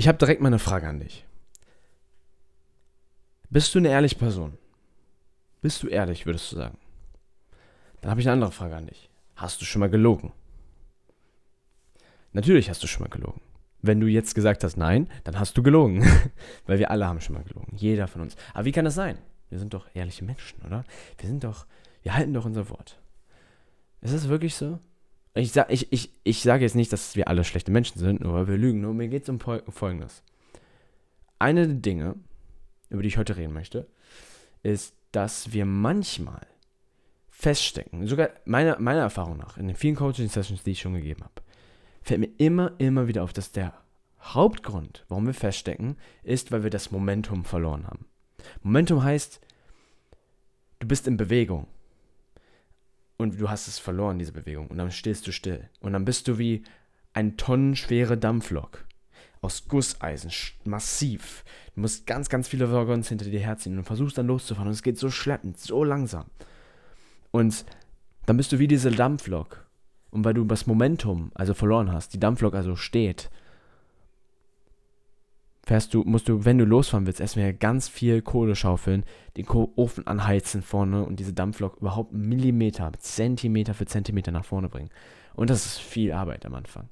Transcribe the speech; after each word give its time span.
Ich 0.00 0.08
habe 0.08 0.16
direkt 0.16 0.40
mal 0.40 0.46
eine 0.46 0.58
Frage 0.58 0.88
an 0.88 0.98
dich. 0.98 1.26
Bist 3.50 3.74
du 3.74 3.80
eine 3.80 3.90
ehrliche 3.90 4.16
Person? 4.16 4.56
Bist 5.60 5.82
du 5.82 5.88
ehrlich, 5.88 6.24
würdest 6.24 6.50
du 6.50 6.56
sagen? 6.56 6.78
Dann 8.00 8.10
habe 8.10 8.18
ich 8.18 8.26
eine 8.26 8.32
andere 8.32 8.50
Frage 8.50 8.76
an 8.76 8.86
dich. 8.86 9.10
Hast 9.36 9.60
du 9.60 9.66
schon 9.66 9.80
mal 9.80 9.90
gelogen? 9.90 10.32
Natürlich 12.32 12.70
hast 12.70 12.82
du 12.82 12.86
schon 12.86 13.02
mal 13.02 13.10
gelogen. 13.10 13.42
Wenn 13.82 14.00
du 14.00 14.06
jetzt 14.06 14.34
gesagt 14.34 14.64
hast 14.64 14.78
nein, 14.78 15.06
dann 15.24 15.38
hast 15.38 15.58
du 15.58 15.62
gelogen. 15.62 16.02
Weil 16.64 16.78
wir 16.78 16.90
alle 16.90 17.06
haben 17.06 17.20
schon 17.20 17.34
mal 17.34 17.44
gelogen. 17.44 17.76
Jeder 17.76 18.08
von 18.08 18.22
uns. 18.22 18.36
Aber 18.54 18.64
wie 18.64 18.72
kann 18.72 18.86
das 18.86 18.94
sein? 18.94 19.18
Wir 19.50 19.58
sind 19.58 19.74
doch 19.74 19.86
ehrliche 19.92 20.24
Menschen, 20.24 20.62
oder? 20.62 20.86
Wir 21.18 21.28
sind 21.28 21.44
doch, 21.44 21.66
wir 22.00 22.14
halten 22.14 22.32
doch 22.32 22.46
unser 22.46 22.70
Wort. 22.70 22.98
Ist 24.00 24.14
das 24.14 24.30
wirklich 24.30 24.54
so? 24.54 24.78
Ich, 25.34 25.52
sag, 25.52 25.70
ich, 25.70 25.92
ich, 25.92 26.10
ich 26.24 26.42
sage 26.42 26.64
jetzt 26.64 26.74
nicht, 26.74 26.92
dass 26.92 27.14
wir 27.14 27.28
alle 27.28 27.44
schlechte 27.44 27.70
Menschen 27.70 27.98
sind, 27.98 28.20
nur 28.20 28.34
weil 28.34 28.48
wir 28.48 28.58
lügen. 28.58 28.80
Nur 28.80 28.94
mir 28.94 29.08
geht 29.08 29.24
es 29.24 29.28
um 29.28 29.38
Folgendes. 29.38 30.22
Eine 31.38 31.66
der 31.66 31.76
Dinge, 31.76 32.16
über 32.88 33.02
die 33.02 33.08
ich 33.08 33.18
heute 33.18 33.36
reden 33.36 33.52
möchte, 33.52 33.86
ist, 34.62 34.94
dass 35.12 35.52
wir 35.52 35.64
manchmal 35.64 36.46
feststecken, 37.28 38.06
sogar 38.06 38.30
meiner, 38.44 38.78
meiner 38.78 39.00
Erfahrung 39.00 39.38
nach, 39.38 39.56
in 39.56 39.66
den 39.66 39.76
vielen 39.76 39.96
Coaching-Sessions, 39.96 40.62
die 40.62 40.72
ich 40.72 40.80
schon 40.80 40.94
gegeben 40.94 41.22
habe, 41.22 41.42
fällt 42.02 42.20
mir 42.20 42.30
immer, 42.36 42.72
immer 42.78 43.08
wieder 43.08 43.22
auf, 43.22 43.32
dass 43.32 43.52
der 43.52 43.72
Hauptgrund, 44.20 45.04
warum 45.08 45.26
wir 45.26 45.34
feststecken, 45.34 45.96
ist, 46.22 46.52
weil 46.52 46.62
wir 46.62 46.70
das 46.70 46.90
Momentum 46.90 47.44
verloren 47.44 47.86
haben. 47.86 48.04
Momentum 48.62 49.02
heißt, 49.02 49.40
du 50.80 50.86
bist 50.86 51.06
in 51.06 51.16
Bewegung 51.16 51.66
und 53.20 53.38
du 53.38 53.50
hast 53.50 53.68
es 53.68 53.78
verloren, 53.78 54.18
diese 54.18 54.32
Bewegung, 54.32 54.68
und 54.68 54.78
dann 54.78 54.90
stehst 54.90 55.26
du 55.26 55.32
still. 55.32 55.68
Und 55.80 55.92
dann 55.92 56.06
bist 56.06 56.26
du 56.26 56.38
wie 56.38 56.62
ein 57.12 57.36
tonnenschwere 57.36 58.16
Dampflok 58.16 58.86
aus 59.42 59.68
Gusseisen, 59.68 60.30
massiv. 60.64 61.44
Du 61.74 61.82
musst 61.82 62.06
ganz, 62.06 62.30
ganz 62.30 62.48
viele 62.48 62.72
Waggons 62.72 63.08
hinter 63.08 63.26
dir 63.26 63.40
herziehen 63.40 63.76
und 63.76 63.84
versuchst 63.84 64.16
dann 64.16 64.26
loszufahren 64.26 64.68
und 64.68 64.74
es 64.74 64.82
geht 64.82 64.98
so 64.98 65.10
schleppend, 65.10 65.58
so 65.58 65.84
langsam. 65.84 66.26
Und 67.30 67.66
dann 68.24 68.38
bist 68.38 68.52
du 68.52 68.58
wie 68.58 68.68
diese 68.68 68.90
Dampflok. 68.90 69.66
Und 70.10 70.24
weil 70.24 70.34
du 70.34 70.44
das 70.44 70.66
Momentum 70.66 71.30
also 71.34 71.54
verloren 71.54 71.92
hast, 71.92 72.14
die 72.14 72.20
Dampflok 72.20 72.54
also 72.54 72.74
steht, 72.74 73.30
fährst 75.64 75.94
du, 75.94 76.02
musst 76.04 76.28
du, 76.28 76.44
wenn 76.44 76.58
du 76.58 76.64
losfahren 76.64 77.06
willst, 77.06 77.20
erstmal 77.20 77.52
ganz 77.54 77.88
viel 77.88 78.22
Kohle 78.22 78.56
schaufeln, 78.56 79.04
den 79.36 79.46
Ofen 79.48 80.06
anheizen 80.06 80.62
vorne 80.62 81.04
und 81.04 81.20
diese 81.20 81.32
Dampflok 81.32 81.76
überhaupt 81.80 82.12
Millimeter, 82.12 82.92
Zentimeter 82.98 83.74
für 83.74 83.86
Zentimeter 83.86 84.32
nach 84.32 84.44
vorne 84.44 84.68
bringen. 84.68 84.90
Und 85.34 85.50
das 85.50 85.66
ist 85.66 85.78
viel 85.78 86.12
Arbeit 86.12 86.46
am 86.46 86.54
Anfang. 86.54 86.88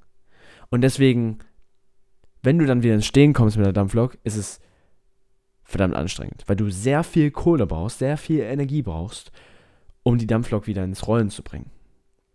Und 0.69 0.81
deswegen, 0.81 1.39
wenn 2.41 2.57
du 2.59 2.65
dann 2.65 2.83
wieder 2.83 2.95
ins 2.95 3.05
Stehen 3.05 3.33
kommst 3.33 3.57
mit 3.57 3.65
der 3.65 3.73
Dampflok, 3.73 4.17
ist 4.23 4.37
es 4.37 4.59
verdammt 5.63 5.95
anstrengend, 5.95 6.43
weil 6.47 6.55
du 6.55 6.69
sehr 6.69 7.03
viel 7.03 7.31
Kohle 7.31 7.67
brauchst, 7.67 7.99
sehr 7.99 8.17
viel 8.17 8.41
Energie 8.41 8.81
brauchst, 8.81 9.31
um 10.03 10.17
die 10.17 10.27
Dampflok 10.27 10.67
wieder 10.67 10.83
ins 10.83 11.07
Rollen 11.07 11.29
zu 11.29 11.43
bringen. 11.43 11.69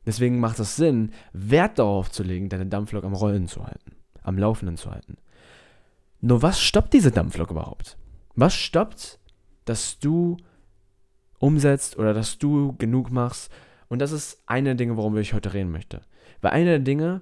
Deswegen 0.07 0.39
macht 0.39 0.59
es 0.59 0.77
Sinn, 0.77 1.13
Wert 1.33 1.79
darauf 1.79 2.11
zu 2.11 2.23
legen, 2.23 2.49
deine 2.49 2.67
Dampflok 2.67 3.05
am 3.05 3.15
Rollen 3.15 3.49
zu 3.49 3.67
halten, 3.67 3.93
am 4.23 4.39
Laufenden 4.39 4.77
zu 4.77 4.91
halten. 4.91 5.17
Nur 6.25 6.41
was 6.41 6.59
stoppt 6.59 6.95
diese 6.95 7.11
Dampflok 7.11 7.51
überhaupt? 7.51 7.99
Was 8.35 8.55
stoppt, 8.55 9.19
dass 9.67 9.99
du 9.99 10.39
umsetzt 11.39 11.99
oder 11.99 12.15
dass 12.15 12.39
du 12.39 12.75
genug 12.79 13.11
machst? 13.11 13.53
Und 13.89 13.99
das 13.99 14.11
ist 14.11 14.43
eine 14.47 14.71
der 14.71 14.75
Dinge, 14.75 14.97
warum 14.97 15.19
ich 15.19 15.35
heute 15.35 15.53
reden 15.53 15.71
möchte. 15.71 16.01
Weil 16.41 16.53
eine 16.53 16.71
der 16.71 16.79
Dinge, 16.79 17.21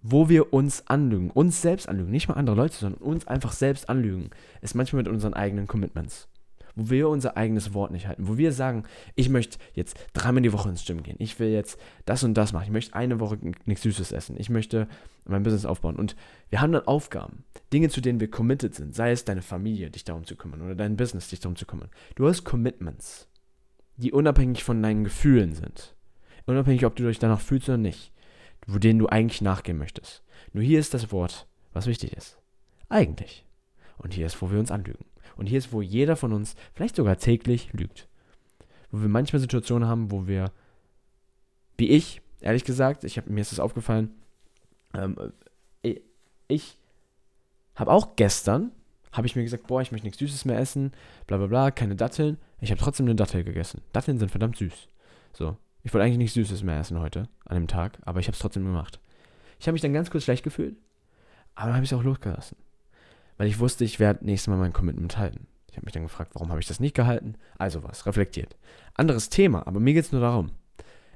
wo 0.00 0.30
wir 0.30 0.54
uns 0.54 0.88
anlügen, 0.88 1.30
uns 1.30 1.60
selbst 1.60 1.86
anlügen, 1.86 2.10
nicht 2.10 2.28
mal 2.28 2.34
andere 2.36 2.56
Leute, 2.56 2.76
sondern 2.76 3.02
uns 3.02 3.26
einfach 3.26 3.52
selbst 3.52 3.90
anlügen, 3.90 4.30
ist 4.62 4.74
manchmal 4.74 5.02
mit 5.02 5.12
unseren 5.12 5.34
eigenen 5.34 5.66
Commitments 5.66 6.28
wo 6.76 6.90
wir 6.90 7.08
unser 7.08 7.36
eigenes 7.36 7.74
Wort 7.74 7.90
nicht 7.90 8.06
halten, 8.06 8.28
wo 8.28 8.36
wir 8.36 8.52
sagen, 8.52 8.84
ich 9.14 9.28
möchte 9.28 9.58
jetzt 9.74 9.96
dreimal 10.12 10.42
die 10.42 10.52
Woche 10.52 10.68
ins 10.68 10.84
Gym 10.84 11.02
gehen, 11.02 11.16
ich 11.18 11.38
will 11.38 11.48
jetzt 11.48 11.78
das 12.04 12.24
und 12.24 12.34
das 12.34 12.52
machen, 12.52 12.64
ich 12.64 12.70
möchte 12.70 12.94
eine 12.94 13.20
Woche 13.20 13.38
nichts 13.64 13.82
Süßes 13.82 14.12
essen, 14.12 14.36
ich 14.38 14.50
möchte 14.50 14.88
mein 15.24 15.42
Business 15.42 15.64
aufbauen 15.64 15.96
und 15.96 16.16
wir 16.50 16.60
haben 16.60 16.72
dann 16.72 16.86
Aufgaben, 16.86 17.44
Dinge, 17.72 17.88
zu 17.88 18.00
denen 18.00 18.20
wir 18.20 18.30
committed 18.30 18.74
sind, 18.74 18.94
sei 18.94 19.12
es 19.12 19.24
deine 19.24 19.42
Familie, 19.42 19.90
dich 19.90 20.04
darum 20.04 20.24
zu 20.24 20.36
kümmern 20.36 20.62
oder 20.62 20.74
dein 20.74 20.96
Business, 20.96 21.28
dich 21.28 21.40
darum 21.40 21.56
zu 21.56 21.66
kümmern. 21.66 21.90
Du 22.14 22.26
hast 22.26 22.44
Commitments, 22.44 23.28
die 23.96 24.12
unabhängig 24.12 24.64
von 24.64 24.82
deinen 24.82 25.04
Gefühlen 25.04 25.54
sind, 25.54 25.94
unabhängig, 26.46 26.84
ob 26.84 26.96
du 26.96 27.06
dich 27.06 27.18
danach 27.18 27.40
fühlst 27.40 27.68
oder 27.68 27.78
nicht, 27.78 28.12
denen 28.66 28.98
du 28.98 29.08
eigentlich 29.08 29.40
nachgehen 29.40 29.78
möchtest. 29.78 30.22
Nur 30.52 30.64
hier 30.64 30.80
ist 30.80 30.94
das 30.94 31.12
Wort, 31.12 31.46
was 31.72 31.86
wichtig 31.86 32.12
ist. 32.14 32.38
Eigentlich. 32.88 33.46
Und 33.98 34.14
hier 34.14 34.26
ist, 34.26 34.40
wo 34.42 34.50
wir 34.50 34.58
uns 34.58 34.70
anlügen. 34.70 35.04
Und 35.36 35.46
hier 35.46 35.58
ist, 35.58 35.72
wo 35.72 35.82
jeder 35.82 36.16
von 36.16 36.32
uns, 36.32 36.54
vielleicht 36.74 36.96
sogar 36.96 37.16
täglich, 37.16 37.72
lügt. 37.72 38.08
Wo 38.90 39.00
wir 39.00 39.08
manchmal 39.08 39.40
Situationen 39.40 39.88
haben, 39.88 40.10
wo 40.10 40.26
wir, 40.26 40.52
wie 41.76 41.88
ich, 41.88 42.20
ehrlich 42.40 42.64
gesagt, 42.64 43.04
ich 43.04 43.18
hab, 43.18 43.28
mir 43.28 43.40
ist 43.40 43.52
das 43.52 43.60
aufgefallen, 43.60 44.10
ähm, 44.94 45.16
äh, 45.82 46.00
ich 46.48 46.78
habe 47.74 47.90
auch 47.90 48.16
gestern, 48.16 48.70
habe 49.12 49.26
ich 49.26 49.36
mir 49.36 49.42
gesagt, 49.42 49.66
boah, 49.66 49.80
ich 49.82 49.92
möchte 49.92 50.06
nichts 50.06 50.18
Süßes 50.18 50.44
mehr 50.44 50.58
essen, 50.58 50.92
bla 51.26 51.38
bla 51.38 51.46
bla, 51.46 51.70
keine 51.70 51.96
Datteln. 51.96 52.38
Ich 52.60 52.70
habe 52.70 52.80
trotzdem 52.80 53.06
eine 53.06 53.14
Dattel 53.14 53.44
gegessen. 53.44 53.82
Datteln 53.92 54.18
sind 54.18 54.30
verdammt 54.30 54.56
süß. 54.56 54.88
So, 55.32 55.56
ich 55.82 55.92
wollte 55.92 56.04
eigentlich 56.04 56.18
nichts 56.18 56.34
Süßes 56.34 56.62
mehr 56.62 56.78
essen 56.78 56.98
heute, 56.98 57.28
an 57.44 57.56
dem 57.56 57.68
Tag, 57.68 57.98
aber 58.02 58.20
ich 58.20 58.26
habe 58.26 58.34
es 58.34 58.40
trotzdem 58.40 58.64
gemacht. 58.64 59.00
Ich 59.58 59.66
habe 59.66 59.72
mich 59.72 59.82
dann 59.82 59.92
ganz 59.92 60.10
kurz 60.10 60.24
schlecht 60.24 60.44
gefühlt, 60.44 60.76
aber 61.54 61.66
dann 61.66 61.76
habe 61.76 61.84
ich 61.84 61.92
es 61.92 61.98
auch 61.98 62.02
losgelassen 62.02 62.56
weil 63.36 63.48
ich 63.48 63.58
wusste, 63.58 63.84
ich 63.84 64.00
werde 64.00 64.24
nächstes 64.24 64.48
Mal 64.48 64.58
mein 64.58 64.72
Commitment 64.72 65.16
halten. 65.18 65.46
Ich 65.70 65.76
habe 65.76 65.86
mich 65.86 65.92
dann 65.92 66.04
gefragt, 66.04 66.30
warum 66.34 66.50
habe 66.50 66.60
ich 66.60 66.68
das 66.68 66.78
nicht 66.78 66.94
gehalten? 66.94 67.34
Also 67.58 67.82
was, 67.82 68.06
reflektiert. 68.06 68.56
Anderes 68.94 69.28
Thema, 69.28 69.66
aber 69.66 69.80
mir 69.80 69.94
geht 69.94 70.04
es 70.04 70.12
nur 70.12 70.20
darum. 70.20 70.52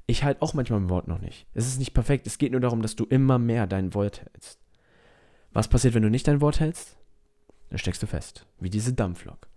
Ich 0.06 0.25
halte 0.25 0.43
auch 0.43 0.55
manchmal 0.55 0.81
mein 0.81 0.89
Wort 0.89 1.06
noch 1.06 1.21
nicht. 1.21 1.47
Es 1.55 1.67
ist 1.67 1.79
nicht 1.79 1.95
perfekt, 1.95 2.27
es 2.27 2.39
geht 2.39 2.53
nur 2.53 2.61
darum, 2.61 2.83
dass 2.83 2.97
du 2.97 3.05
immer 3.05 3.39
mehr 3.39 3.67
dein 3.67 3.95
Wort 3.95 4.23
hältst. 4.23 4.59
Was 5.53 5.69
passiert, 5.69 5.95
wenn 5.95 6.03
du 6.03 6.11
nicht 6.11 6.27
dein 6.27 6.41
Wort 6.41 6.61
hältst? 6.61 6.97
Dann 7.71 7.79
steckst 7.79 8.03
du 8.03 8.06
fest, 8.06 8.47
wie 8.59 8.71
diese 8.71 8.95
Dampflok. 8.95 9.49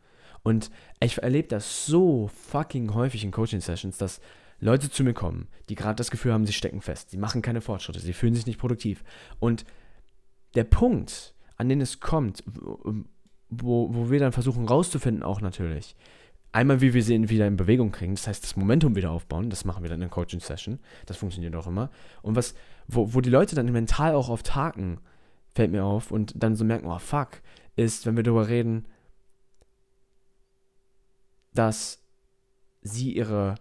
Und 0.44 0.70
ich 1.00 1.18
erlebe 1.18 1.48
das 1.48 1.86
so 1.86 2.28
fucking 2.28 2.94
häufig 2.94 3.24
in 3.24 3.32
Coaching-Sessions, 3.32 3.98
dass 3.98 4.22
Leute 4.60 4.92
zu 4.92 5.04
mir 5.04 5.14
kommen, 5.14 5.48
die 5.70 5.76
gerade 5.76 5.96
das 5.96 6.12
Gefühl 6.12 6.34
haben, 6.34 6.46
sie 6.46 6.54
stecken 6.54 6.82
fest, 6.82 7.10
sie 7.10 7.18
machen 7.18 7.42
keine 7.42 7.62
Fortschritte, 7.62 8.00
sie 8.00 8.14
fühlen 8.14 8.36
sich 8.36 8.46
nicht 8.46 8.60
produktiv. 8.60 9.04
Und 9.40 9.66
der 10.54 10.64
Punkt, 10.64 11.34
an 11.62 11.70
denen 11.70 11.82
es 11.82 12.00
kommt, 12.00 12.44
wo, 12.48 13.94
wo 13.94 14.10
wir 14.10 14.20
dann 14.20 14.32
versuchen 14.32 14.68
rauszufinden, 14.68 15.22
auch 15.22 15.42
natürlich. 15.42 15.96
Einmal, 16.52 16.82
wie 16.82 16.96
wir 16.96 17.04
sie 17.04 17.30
wieder 17.30 17.46
in 17.46 17.56
Bewegung 17.56 17.92
kriegen, 17.92 18.16
das 18.16 18.28
heißt, 18.28 18.44
das 18.44 18.56
Momentum 18.56 18.96
wieder 18.96 19.12
aufbauen, 19.12 19.52
das 19.52 19.64
machen 19.64 19.84
wir 19.84 19.90
dann 19.90 20.02
in 20.02 20.08
der 20.08 20.10
Coaching-Session, 20.10 20.80
das 21.06 21.18
funktioniert 21.18 21.56
auch 21.56 21.68
immer. 21.68 21.92
Und 22.24 22.36
was, 22.36 22.56
wo, 22.88 23.14
wo 23.14 23.22
die 23.22 23.30
Leute 23.30 23.56
dann 23.56 23.72
mental 23.72 24.16
auch 24.16 24.30
oft 24.30 24.56
haken, 24.56 25.00
fällt 25.54 25.72
mir 25.72 25.86
auf, 25.86 26.10
und 26.10 26.34
dann 26.36 26.56
so 26.56 26.66
merken, 26.66 26.88
oh 26.88 26.98
fuck, 26.98 27.42
ist, 27.76 28.08
wenn 28.08 28.16
wir 28.16 28.24
darüber 28.24 28.48
reden, 28.48 28.88
dass 31.54 32.02
sie 32.82 33.14
ihre 33.14 33.56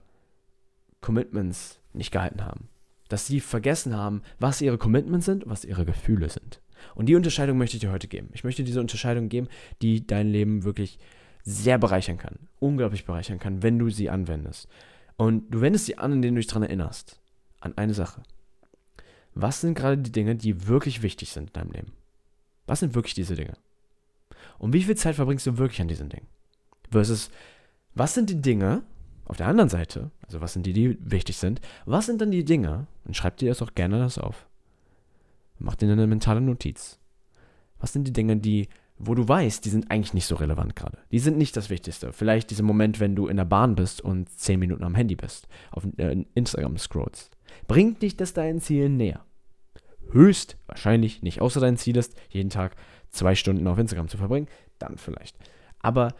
Commitments 1.02 1.80
nicht 1.92 2.12
gehalten 2.12 2.46
haben. 2.46 2.68
Dass 3.10 3.26
sie 3.26 3.40
vergessen 3.40 3.94
haben, 3.94 4.22
was 4.38 4.62
ihre 4.62 4.78
Commitments 4.78 5.26
sind 5.26 5.44
und 5.44 5.50
was 5.50 5.66
ihre 5.66 5.84
Gefühle 5.84 6.30
sind. 6.30 6.62
Und 6.94 7.06
die 7.06 7.14
Unterscheidung 7.14 7.58
möchte 7.58 7.76
ich 7.76 7.80
dir 7.80 7.92
heute 7.92 8.08
geben. 8.08 8.30
Ich 8.32 8.44
möchte 8.44 8.64
diese 8.64 8.80
Unterscheidung 8.80 9.28
geben, 9.28 9.48
die 9.82 10.06
dein 10.06 10.28
Leben 10.28 10.64
wirklich 10.64 10.98
sehr 11.42 11.78
bereichern 11.78 12.18
kann. 12.18 12.48
Unglaublich 12.58 13.04
bereichern 13.04 13.38
kann, 13.38 13.62
wenn 13.62 13.78
du 13.78 13.90
sie 13.90 14.10
anwendest. 14.10 14.68
Und 15.16 15.50
du 15.50 15.60
wendest 15.60 15.86
sie 15.86 15.98
an, 15.98 16.12
indem 16.12 16.34
du 16.34 16.40
dich 16.40 16.48
daran 16.48 16.62
erinnerst. 16.62 17.20
An 17.60 17.76
eine 17.76 17.94
Sache. 17.94 18.22
Was 19.34 19.60
sind 19.60 19.74
gerade 19.74 19.98
die 19.98 20.12
Dinge, 20.12 20.34
die 20.36 20.66
wirklich 20.66 21.02
wichtig 21.02 21.30
sind 21.30 21.48
in 21.48 21.52
deinem 21.52 21.72
Leben? 21.72 21.92
Was 22.66 22.80
sind 22.80 22.94
wirklich 22.94 23.14
diese 23.14 23.34
Dinge? 23.34 23.54
Und 24.58 24.72
wie 24.72 24.82
viel 24.82 24.96
Zeit 24.96 25.16
verbringst 25.16 25.46
du 25.46 25.58
wirklich 25.58 25.80
an 25.80 25.88
diesen 25.88 26.08
Dingen? 26.08 26.26
Versus, 26.90 27.30
was 27.94 28.14
sind 28.14 28.30
die 28.30 28.40
Dinge 28.40 28.82
auf 29.24 29.36
der 29.36 29.46
anderen 29.46 29.70
Seite, 29.70 30.10
also 30.26 30.40
was 30.40 30.52
sind 30.52 30.66
die, 30.66 30.72
die 30.72 30.98
wichtig 31.00 31.36
sind, 31.36 31.60
was 31.86 32.06
sind 32.06 32.20
dann 32.20 32.32
die 32.32 32.44
Dinge, 32.44 32.86
und 33.04 33.16
schreib 33.16 33.36
dir 33.36 33.48
das 33.48 33.62
auch 33.62 33.74
gerne 33.74 33.98
das 33.98 34.18
auf, 34.18 34.48
Mach 35.60 35.76
dir 35.76 35.90
eine 35.90 36.06
mentale 36.06 36.40
Notiz. 36.40 36.98
Was 37.78 37.92
sind 37.92 38.08
die 38.08 38.12
Dinge, 38.12 38.36
die, 38.36 38.68
wo 38.98 39.14
du 39.14 39.28
weißt, 39.28 39.64
die 39.64 39.68
sind 39.68 39.90
eigentlich 39.90 40.14
nicht 40.14 40.26
so 40.26 40.34
relevant 40.34 40.74
gerade. 40.74 40.98
Die 41.12 41.18
sind 41.18 41.38
nicht 41.38 41.56
das 41.56 41.70
Wichtigste. 41.70 42.12
Vielleicht 42.12 42.50
dieser 42.50 42.62
Moment, 42.62 42.98
wenn 42.98 43.14
du 43.14 43.28
in 43.28 43.36
der 43.36 43.44
Bahn 43.44 43.74
bist 43.74 44.00
und 44.00 44.28
10 44.28 44.58
Minuten 44.58 44.84
am 44.84 44.94
Handy 44.94 45.16
bist, 45.16 45.48
auf 45.70 45.86
äh, 45.98 46.24
Instagram 46.34 46.78
scrollst. 46.78 47.36
Bringt 47.68 48.02
dich 48.02 48.16
das 48.16 48.32
deinen 48.32 48.60
Zielen 48.60 48.96
näher? 48.96 49.24
Höchst 50.12 50.56
wahrscheinlich 50.66 51.22
nicht, 51.22 51.40
außer 51.40 51.60
dein 51.60 51.76
Ziel 51.76 51.96
ist, 51.96 52.14
jeden 52.30 52.50
Tag 52.50 52.74
zwei 53.10 53.34
Stunden 53.34 53.66
auf 53.66 53.78
Instagram 53.78 54.08
zu 54.08 54.16
verbringen, 54.16 54.48
dann 54.78 54.96
vielleicht. 54.96 55.36
Aber 55.80 56.14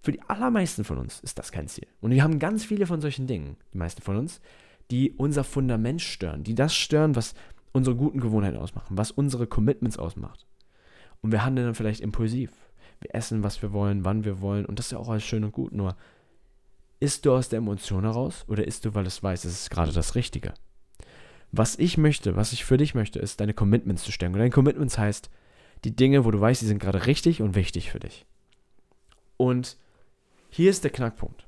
für 0.00 0.12
die 0.12 0.22
allermeisten 0.22 0.84
von 0.84 0.98
uns 0.98 1.20
ist 1.20 1.38
das 1.38 1.52
kein 1.52 1.68
Ziel. 1.68 1.86
Und 2.00 2.12
wir 2.12 2.22
haben 2.22 2.38
ganz 2.38 2.64
viele 2.64 2.86
von 2.86 3.00
solchen 3.00 3.26
Dingen, 3.26 3.56
die 3.72 3.78
meisten 3.78 4.02
von 4.02 4.16
uns, 4.16 4.40
die 4.90 5.12
unser 5.12 5.44
Fundament 5.44 6.00
stören, 6.00 6.44
die 6.44 6.54
das 6.54 6.74
stören, 6.74 7.16
was 7.16 7.34
unsere 7.76 7.94
guten 7.94 8.20
Gewohnheiten 8.20 8.56
ausmachen, 8.56 8.96
was 8.96 9.10
unsere 9.10 9.46
Commitments 9.46 9.98
ausmacht. 9.98 10.46
Und 11.20 11.30
wir 11.30 11.44
handeln 11.44 11.66
dann 11.66 11.74
vielleicht 11.74 12.00
impulsiv. 12.00 12.50
Wir 13.00 13.14
essen, 13.14 13.42
was 13.42 13.60
wir 13.60 13.72
wollen, 13.72 14.04
wann 14.04 14.24
wir 14.24 14.40
wollen. 14.40 14.64
Und 14.64 14.78
das 14.78 14.86
ist 14.86 14.92
ja 14.92 14.98
auch 14.98 15.10
alles 15.10 15.24
schön 15.24 15.44
und 15.44 15.52
gut. 15.52 15.72
Nur, 15.72 15.94
isst 17.00 17.26
du 17.26 17.34
aus 17.34 17.50
der 17.50 17.58
Emotion 17.58 18.04
heraus 18.04 18.46
oder 18.48 18.66
isst 18.66 18.86
du, 18.86 18.94
weil 18.94 19.06
es 19.06 19.22
weiß, 19.22 19.44
es 19.44 19.60
ist 19.60 19.70
gerade 19.70 19.92
das 19.92 20.14
Richtige? 20.14 20.54
Was 21.52 21.78
ich 21.78 21.98
möchte, 21.98 22.34
was 22.34 22.54
ich 22.54 22.64
für 22.64 22.78
dich 22.78 22.94
möchte, 22.94 23.18
ist, 23.18 23.40
deine 23.40 23.54
Commitments 23.54 24.04
zu 24.04 24.12
stellen. 24.12 24.32
Und 24.32 24.38
deine 24.38 24.50
Commitments 24.50 24.96
heißt, 24.96 25.28
die 25.84 25.94
Dinge, 25.94 26.24
wo 26.24 26.30
du 26.30 26.40
weißt, 26.40 26.62
die 26.62 26.66
sind 26.66 26.78
gerade 26.78 27.06
richtig 27.06 27.42
und 27.42 27.54
wichtig 27.54 27.90
für 27.90 28.00
dich. 28.00 28.24
Und 29.36 29.76
hier 30.48 30.70
ist 30.70 30.82
der 30.82 30.90
Knackpunkt. 30.90 31.46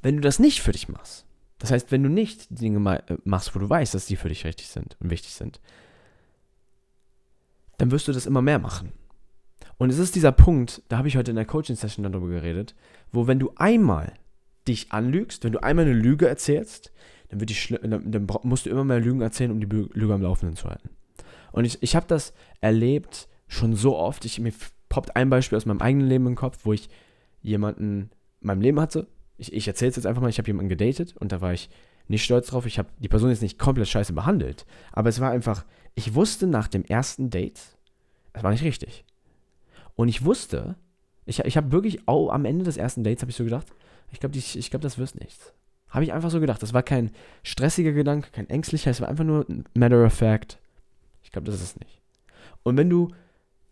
Wenn 0.00 0.16
du 0.16 0.22
das 0.22 0.38
nicht 0.38 0.62
für 0.62 0.72
dich 0.72 0.88
machst, 0.88 1.26
das 1.58 1.70
heißt, 1.70 1.92
wenn 1.92 2.02
du 2.02 2.08
nicht 2.08 2.50
die 2.50 2.54
Dinge 2.56 3.02
äh, 3.08 3.16
machst, 3.24 3.54
wo 3.54 3.58
du 3.58 3.68
weißt, 3.68 3.94
dass 3.94 4.06
die 4.06 4.16
für 4.16 4.28
dich 4.28 4.44
richtig 4.44 4.68
sind 4.68 4.96
und 5.00 5.10
wichtig 5.10 5.32
sind, 5.34 5.60
dann 7.78 7.90
wirst 7.90 8.08
du 8.08 8.12
das 8.12 8.26
immer 8.26 8.42
mehr 8.42 8.58
machen. 8.58 8.92
Und 9.78 9.90
es 9.90 9.98
ist 9.98 10.14
dieser 10.14 10.32
Punkt, 10.32 10.82
da 10.88 10.98
habe 10.98 11.08
ich 11.08 11.16
heute 11.16 11.30
in 11.30 11.36
der 11.36 11.46
Coaching-Session 11.46 12.04
darüber 12.04 12.28
geredet, 12.28 12.74
wo 13.10 13.26
wenn 13.26 13.38
du 13.38 13.52
einmal 13.56 14.14
dich 14.68 14.92
anlügst, 14.92 15.44
wenn 15.44 15.52
du 15.52 15.62
einmal 15.62 15.84
eine 15.84 15.94
Lüge 15.94 16.28
erzählst, 16.28 16.92
dann, 17.28 17.40
wird 17.40 17.50
die 17.50 17.78
dann, 17.82 18.10
dann 18.10 18.26
musst 18.42 18.66
du 18.66 18.70
immer 18.70 18.84
mehr 18.84 19.00
Lügen 19.00 19.20
erzählen, 19.20 19.50
um 19.50 19.60
die 19.60 19.66
Lüge 19.66 20.14
am 20.14 20.22
Laufenden 20.22 20.56
zu 20.56 20.68
halten. 20.68 20.90
Und 21.52 21.64
ich, 21.64 21.82
ich 21.82 21.96
habe 21.96 22.06
das 22.06 22.32
erlebt 22.60 23.28
schon 23.48 23.74
so 23.74 23.96
oft. 23.96 24.24
Ich, 24.24 24.40
mir 24.40 24.52
poppt 24.88 25.16
ein 25.16 25.30
Beispiel 25.30 25.56
aus 25.56 25.66
meinem 25.66 25.80
eigenen 25.80 26.08
Leben 26.08 26.26
im 26.26 26.34
Kopf, 26.36 26.60
wo 26.64 26.72
ich 26.72 26.88
jemanden 27.42 28.10
in 28.40 28.46
meinem 28.46 28.60
Leben 28.60 28.80
hatte. 28.80 29.06
Ich, 29.36 29.52
ich 29.52 29.66
erzähle 29.66 29.90
es 29.90 29.96
jetzt 29.96 30.06
einfach 30.06 30.22
mal, 30.22 30.28
ich 30.28 30.38
habe 30.38 30.46
jemanden 30.46 30.68
gedatet 30.68 31.16
und 31.16 31.32
da 31.32 31.40
war 31.40 31.52
ich 31.52 31.68
nicht 32.08 32.24
stolz 32.24 32.48
drauf. 32.48 32.66
Ich 32.66 32.78
habe 32.78 32.88
die 32.98 33.08
Person 33.08 33.30
jetzt 33.30 33.42
nicht 33.42 33.58
komplett 33.58 33.88
scheiße 33.88 34.12
behandelt, 34.12 34.66
aber 34.92 35.08
es 35.08 35.20
war 35.20 35.30
einfach, 35.30 35.64
ich 35.94 36.14
wusste 36.14 36.46
nach 36.46 36.68
dem 36.68 36.84
ersten 36.84 37.30
Date, 37.30 37.60
es 38.32 38.42
war 38.42 38.50
nicht 38.50 38.64
richtig. 38.64 39.04
Und 39.96 40.08
ich 40.08 40.24
wusste, 40.24 40.76
ich, 41.24 41.40
ich 41.40 41.56
habe 41.56 41.72
wirklich 41.72 42.06
auch 42.08 42.30
am 42.30 42.44
Ende 42.44 42.64
des 42.64 42.76
ersten 42.76 43.04
Dates 43.04 43.22
habe 43.22 43.30
ich 43.30 43.36
so 43.36 43.44
gedacht, 43.44 43.68
ich 44.12 44.20
glaube, 44.20 44.36
ich 44.36 44.70
glaub, 44.70 44.82
das 44.82 44.98
wird 44.98 45.18
nichts. 45.20 45.52
Habe 45.88 46.04
ich 46.04 46.12
einfach 46.12 46.30
so 46.30 46.40
gedacht. 46.40 46.62
Das 46.62 46.72
war 46.72 46.82
kein 46.82 47.10
stressiger 47.42 47.92
Gedanke, 47.92 48.30
kein 48.32 48.50
ängstlicher, 48.50 48.90
es 48.90 49.00
war 49.00 49.08
einfach 49.08 49.24
nur 49.24 49.46
matter 49.74 50.04
of 50.04 50.12
fact. 50.12 50.58
Ich 51.22 51.30
glaube, 51.30 51.46
das 51.46 51.56
ist 51.56 51.62
es 51.62 51.80
nicht. 51.80 52.00
Und 52.62 52.76
wenn 52.76 52.90
du 52.90 53.10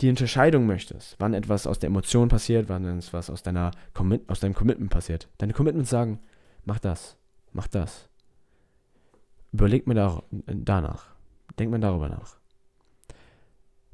die 0.03 0.11
Unterscheidung 0.11 0.67
möchtest, 0.67 1.17
wann 1.19 1.35
etwas 1.35 1.67
aus 1.67 1.79
der 1.79 1.89
Emotion 1.89 2.29
passiert, 2.29 2.69
wann 2.69 2.85
etwas 2.99 3.31
aus, 3.31 3.43
deiner 3.43 3.71
Commit 3.95 4.29
aus 4.29 4.41
deinem 4.41 4.55
Commitment 4.55 4.91
passiert, 4.91 5.29
deine 5.39 5.53
Commitments 5.53 5.91
sagen, 5.91 6.19
mach 6.65 6.79
das, 6.79 7.17
mach 7.53 7.69
das. 7.69 8.09
Überleg 9.53 9.87
mir 9.87 9.95
da, 9.95 10.23
danach. 10.31 11.07
Denk 11.59 11.71
mal 11.71 11.81
darüber 11.81 12.09
nach 12.09 12.43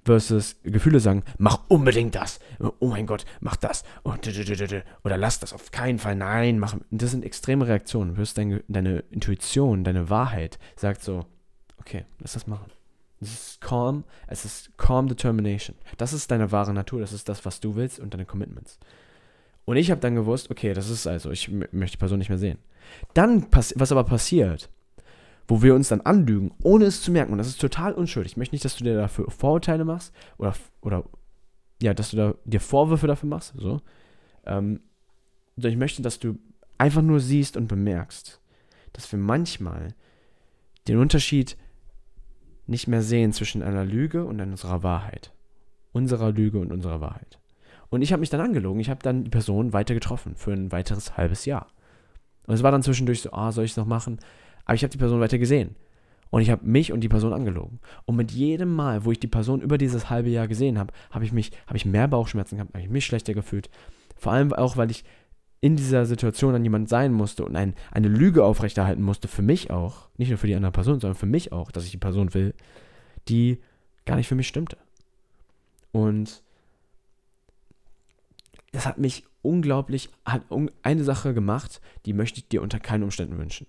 versus 0.09 0.57
Gefühle 0.63 1.01
sagen, 1.01 1.23
mach 1.37 1.61
unbedingt 1.69 2.15
das. 2.15 2.41
Oh 2.79 2.89
mein 2.89 3.07
Gott, 3.07 3.27
mach 3.41 3.57
das. 3.57 3.85
Oder 4.05 5.19
lass 5.19 5.39
das 5.39 5.53
auf 5.53 5.71
keinen 5.71 5.99
Fall. 5.99 6.17
Nein, 6.17 6.59
mach. 6.59 6.77
Das 6.91 7.11
sind 7.11 7.27
extreme 7.27 7.67
Reaktionen. 7.67 8.17
Deine, 8.35 8.65
deine 8.69 9.01
Intuition, 9.11 9.85
deine 9.85 10.09
Wahrheit 10.09 10.59
sagt 10.77 11.03
so, 11.03 11.27
okay, 11.79 12.07
lass 12.21 12.33
das 12.33 12.47
machen. 12.47 12.71
Es 13.21 13.33
ist 13.33 13.61
calm, 13.61 14.05
es 14.27 14.45
ist 14.45 14.77
calm 14.79 15.09
determination. 15.09 15.77
Das 15.97 16.13
ist 16.13 16.31
deine 16.31 16.53
wahre 16.53 16.73
Natur, 16.73 17.01
das 17.01 17.13
ist 17.13 17.29
das, 17.29 17.45
was 17.45 17.61
du 17.61 17.75
willst 17.75 17.99
und 17.99 18.15
deine 18.15 18.25
Commitments. 18.25 18.79
Und 19.65 19.77
ich 19.77 19.91
habe 19.91 20.01
dann 20.01 20.15
gewusst, 20.15 20.51
okay, 20.51 20.73
das 20.73 20.89
ist 20.89 21.07
also, 21.07 21.31
ich 21.31 21.51
möchte 21.51 21.97
die 21.97 22.01
Person 22.01 22.19
nicht 22.19 22.29
mehr 22.29 22.39
sehen. 22.39 22.59
Dann, 23.15 23.47
was 23.51 23.93
aber 23.93 24.05
passiert, 24.05 24.71
wo 25.49 25.63
wir 25.63 25.75
uns 25.75 25.89
dann 25.89 26.03
anlügen, 26.03 26.53
ohne 26.63 26.85
es 26.85 27.03
zu 27.03 27.11
merken. 27.11 27.33
Und 27.33 27.39
das 27.39 27.49
ist 27.49 27.61
total 27.61 27.95
unschuldig. 27.95 28.33
Ich 28.33 28.37
möchte 28.37 28.55
nicht, 28.55 28.65
dass 28.65 28.77
du 28.77 28.85
dir 28.85 28.95
dafür 28.95 29.31
Vorurteile 29.31 29.85
machst 29.85 30.15
oder, 30.37 30.55
oder 30.83 31.05
ja, 31.83 31.95
dass 31.95 32.11
du 32.11 32.17
da, 32.17 32.35
dir 32.45 32.61
Vorwürfe 32.61 33.07
dafür 33.07 33.29
machst, 33.29 33.55
so. 33.57 33.81
Ähm, 34.47 34.81
ich 35.57 35.77
möchte, 35.77 36.03
dass 36.03 36.19
du 36.19 36.39
einfach 36.77 37.03
nur 37.03 37.21
siehst 37.21 37.57
und 37.57 37.67
bemerkst, 37.67 38.41
dass 38.93 39.11
wir 39.11 39.19
manchmal 39.19 39.95
den 40.87 40.99
Unterschied 40.99 41.57
nicht 42.69 42.89
mehr 42.89 43.03
sehen 43.03 43.33
zwischen 43.33 43.63
einer 43.63 43.85
Lüge 43.85 44.25
und 44.25 44.41
unserer 44.41 44.83
Wahrheit. 44.83 45.33
Unserer 45.93 46.33
Lüge 46.33 46.59
und 46.59 46.73
unserer 46.73 47.01
Wahrheit. 47.01 47.39
Und 47.91 48.03
ich 48.03 48.13
habe 48.13 48.21
mich 48.21 48.31
dann 48.31 48.41
angelogen. 48.41 48.81
Ich 48.81 48.91
habe 48.91 49.03
dann 49.03 49.25
die 49.25 49.31
Person 49.31 49.73
weiter 49.73 49.95
getroffen 49.95 50.35
für 50.37 50.53
ein 50.53 50.71
weiteres 50.71 51.17
halbes 51.17 51.45
Jahr. 51.47 51.69
Und 52.47 52.55
es 52.55 52.63
war 52.63 52.71
dann 52.71 52.83
zwischendurch 52.83 53.23
so, 53.23 53.33
ah, 53.33 53.53
soll 53.53 53.65
ich 53.65 53.73
es 53.73 53.77
noch 53.77 53.87
machen? 53.87 54.19
Aber 54.65 54.75
ich 54.75 54.83
habe 54.83 54.91
die 54.91 54.99
Person 54.99 55.21
weiter 55.21 55.39
gesehen. 55.39 55.77
Und 56.31 56.43
ich 56.43 56.51
habe 56.51 56.67
mich 56.67 56.93
und 56.93 57.01
die 57.01 57.09
Person 57.09 57.33
angelogen. 57.33 57.81
Und 58.05 58.17
mit 58.17 58.31
jedem 58.33 58.75
Mal, 58.75 59.05
wo 59.05 59.13
ich 59.13 59.21
die 59.21 59.29
Person 59.29 59.63
über 59.63 59.79
dieses 59.79 60.11
halbe 60.11 60.29
Jahr 60.29 60.47
gesehen 60.47 60.79
habe, 60.79 60.93
habe 61.11 61.25
ich 61.25 61.33
mich, 61.33 61.53
habe 61.67 61.79
ich 61.79 61.87
mehr 61.87 62.07
Bauchschmerzen 62.07 62.57
gehabt, 62.57 62.75
habe 62.75 62.83
ich 62.83 62.91
mich 62.91 63.07
schlechter 63.07 63.33
gefühlt. 63.33 63.71
Vor 64.17 64.33
allem 64.33 64.53
auch, 64.53 64.77
weil 64.77 64.91
ich 64.91 65.05
in 65.61 65.77
dieser 65.77 66.07
Situation 66.07 66.55
an 66.55 66.63
jemand 66.63 66.89
sein 66.89 67.13
musste 67.13 67.45
und 67.45 67.57
ein, 67.57 67.75
eine 67.91 68.09
Lüge 68.09 68.45
aufrechterhalten 68.45 69.03
musste, 69.03 69.27
für 69.29 69.43
mich 69.43 69.71
auch, 69.71 70.09
nicht 70.17 70.29
nur 70.29 70.39
für 70.39 70.47
die 70.47 70.55
andere 70.55 70.73
Person, 70.73 71.01
sondern 71.01 71.19
für 71.19 71.27
mich 71.27 71.53
auch, 71.53 71.71
dass 71.71 71.85
ich 71.85 71.91
die 71.91 71.99
Person 71.99 72.33
will, 72.35 72.55
die 73.29 73.59
gar 74.07 74.17
nicht 74.17 74.29
für 74.29 74.37
mich 74.37 74.49
stimmte. 74.49 74.77
Und 75.91 76.43
das 78.73 78.87
hat 78.87 78.99
mich 78.99 79.25
unglaublich, 79.43 80.11
hat 80.25 80.43
eine 80.83 81.05
Sache 81.05 81.35
gemacht, 81.35 81.81
die 82.07 82.13
möchte 82.13 82.39
ich 82.39 82.49
dir 82.49 82.63
unter 82.63 82.79
keinen 82.79 83.03
Umständen 83.03 83.39
wünschen. 83.39 83.67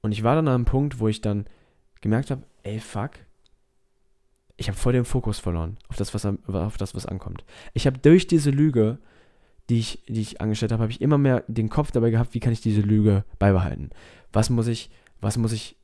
Und 0.00 0.12
ich 0.12 0.22
war 0.22 0.34
dann 0.34 0.48
an 0.48 0.54
einem 0.54 0.64
Punkt, 0.64 0.98
wo 0.98 1.08
ich 1.08 1.20
dann 1.20 1.46
gemerkt 2.00 2.30
habe, 2.30 2.42
ey, 2.62 2.80
fuck, 2.80 3.12
ich 4.56 4.68
habe 4.68 4.78
voll 4.78 4.92
den 4.92 5.04
Fokus 5.04 5.38
verloren 5.38 5.78
auf 5.88 5.96
das, 5.96 6.14
was, 6.14 6.24
auf 6.24 6.76
das, 6.76 6.94
was 6.94 7.06
ankommt. 7.06 7.44
Ich 7.72 7.86
habe 7.86 7.98
durch 7.98 8.26
diese 8.26 8.50
Lüge, 8.50 8.98
die 9.70 9.78
ich, 9.78 10.02
die 10.08 10.20
ich 10.20 10.40
angestellt 10.40 10.72
habe, 10.72 10.82
habe 10.82 10.92
ich 10.92 11.00
immer 11.00 11.18
mehr 11.18 11.44
den 11.48 11.68
Kopf 11.68 11.90
dabei 11.90 12.10
gehabt, 12.10 12.34
wie 12.34 12.40
kann 12.40 12.52
ich 12.52 12.60
diese 12.60 12.80
Lüge 12.80 13.24
beibehalten? 13.38 13.90
Was 14.32 14.50
muss 14.50 14.66
ich, 14.66 14.90
was 15.20 15.36
muss 15.36 15.52
ich 15.52 15.76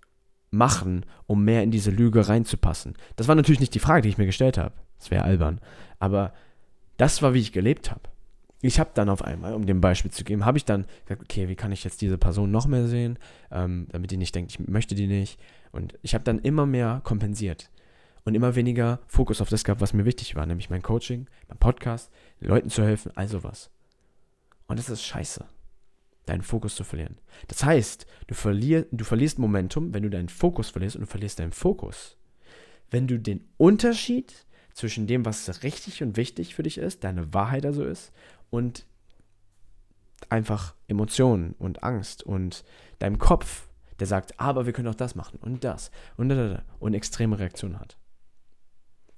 machen, 0.50 1.04
um 1.26 1.44
mehr 1.44 1.62
in 1.62 1.70
diese 1.70 1.90
Lüge 1.90 2.28
reinzupassen? 2.28 2.94
Das 3.16 3.28
war 3.28 3.34
natürlich 3.34 3.60
nicht 3.60 3.75
die 3.75 3.80
Frage, 3.80 4.02
die 4.02 4.08
ich 4.08 4.19
mir 4.19 4.26
gestellt 4.26 4.58
habe. 4.58 4.75
Das 4.98 5.10
wäre 5.10 5.25
albern. 5.25 5.60
Aber 5.98 6.32
das 6.96 7.22
war, 7.22 7.34
wie 7.34 7.40
ich 7.40 7.52
gelebt 7.52 7.90
habe 7.90 8.02
ich 8.60 8.80
habe 8.80 8.90
dann 8.94 9.08
auf 9.08 9.22
einmal, 9.22 9.54
um 9.54 9.66
dem 9.66 9.80
Beispiel 9.80 10.10
zu 10.10 10.25
geben, 10.25 10.44
habe 10.44 10.58
ich 10.58 10.64
dann 10.64 10.86
gesagt, 11.04 11.22
okay, 11.22 11.48
wie 11.48 11.54
kann 11.54 11.72
ich 11.72 11.84
jetzt 11.84 12.00
diese 12.00 12.19
Person 12.19 12.50
noch 12.50 12.66
mehr 12.66 12.86
sehen, 12.88 13.19
ähm, 13.52 13.86
damit 13.90 14.10
die 14.10 14.16
nicht 14.16 14.34
denkt, 14.34 14.50
ich 14.50 14.69
möchte 14.69 14.94
die 14.94 15.06
nicht. 15.06 15.38
Und 15.70 15.94
ich 16.02 16.14
habe 16.14 16.25
dann 16.25 16.40
immer 16.40 16.66
mehr 16.66 17.00
kompensiert 17.04 17.70
und 18.25 18.34
immer 18.34 18.56
weniger 18.56 18.98
Fokus 19.06 19.40
auf 19.40 19.48
das 19.48 19.62
gehabt, 19.62 19.80
was 19.80 19.92
mir 19.92 20.04
wichtig 20.04 20.34
war, 20.34 20.44
nämlich 20.44 20.70
mein 20.70 20.82
Coaching, 20.82 21.28
mein 21.59 21.73
Podcast, 21.73 22.11
Leuten 22.41 22.71
zu 22.71 22.83
helfen, 22.83 23.12
all 23.15 23.29
sowas. 23.29 23.71
Und 24.67 24.79
das 24.79 24.91
ist 24.91 25.03
scheiße, 25.03 25.45
deinen 26.27 26.43
Fokus 26.43 26.77
zu 26.77 26.85
verlieren. 26.85 27.19
Das 27.49 27.65
heißt, 27.65 28.07
du, 28.27 28.35
verlier, 28.35 28.87
du 28.91 29.05
verlierst 29.05 29.38
Momentum, 29.38 29.93
wenn 29.95 30.03
du 30.03 30.11
deinen 30.11 30.29
Fokus 30.29 30.71
verlierst 30.71 30.97
und 30.97 31.03
du 31.03 31.07
verlierst 31.07 31.38
deinen 31.38 31.53
Fokus. 31.53 32.17
Wenn 32.91 33.07
du 33.07 33.19
den 33.19 33.47
Unterschied 33.57 34.47
zwischen 34.73 35.07
dem, 35.07 35.25
was 35.25 35.62
richtig 35.62 36.03
und 36.03 36.17
wichtig 36.17 36.55
für 36.55 36.62
dich 36.62 36.79
ist, 36.79 37.05
deine 37.05 37.35
Wahrheit 37.35 37.67
also 37.67 37.85
ist, 37.85 38.12
und 38.50 38.87
einfach 40.31 40.75
Emotionen 40.87 41.55
und 41.59 41.83
Angst 41.83 42.23
und 42.23 42.65
deinem 42.99 43.19
Kopf, 43.19 43.69
der 43.99 44.07
sagt, 44.07 44.38
aber 44.38 44.65
wir 44.67 44.73
können 44.73 44.88
auch 44.88 44.95
das 44.95 45.15
machen 45.15 45.38
und 45.41 45.65
das 45.65 45.91
und 46.17 46.29
da, 46.29 46.62
und 46.79 46.95
extreme 46.95 47.38
Reaktionen 47.38 47.79
hat. 47.79 47.99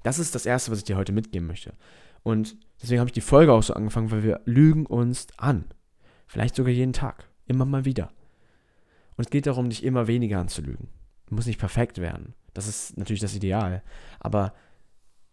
Das 0.02 0.18
ist 0.18 0.34
das 0.34 0.46
Erste, 0.46 0.70
was 0.70 0.78
ich 0.78 0.84
dir 0.84 0.96
heute 0.96 1.12
mitgeben 1.12 1.46
möchte. 1.46 1.74
Und 2.22 2.56
deswegen 2.82 3.00
habe 3.00 3.08
ich 3.08 3.14
die 3.14 3.20
Folge 3.20 3.52
auch 3.52 3.62
so 3.62 3.74
angefangen, 3.74 4.10
weil 4.10 4.22
wir 4.22 4.40
lügen 4.44 4.86
uns 4.86 5.26
an. 5.36 5.64
Vielleicht 6.26 6.54
sogar 6.54 6.72
jeden 6.72 6.92
Tag. 6.92 7.28
Immer 7.46 7.64
mal 7.64 7.84
wieder. 7.84 8.12
Und 9.16 9.24
es 9.24 9.30
geht 9.30 9.46
darum, 9.46 9.68
dich 9.68 9.84
immer 9.84 10.06
weniger 10.06 10.38
anzulügen. 10.38 10.88
Du 11.26 11.34
musst 11.34 11.46
nicht 11.46 11.58
perfekt 11.58 11.98
werden. 11.98 12.34
Das 12.54 12.68
ist 12.68 12.96
natürlich 12.96 13.20
das 13.20 13.34
Ideal. 13.34 13.82
Aber 14.18 14.54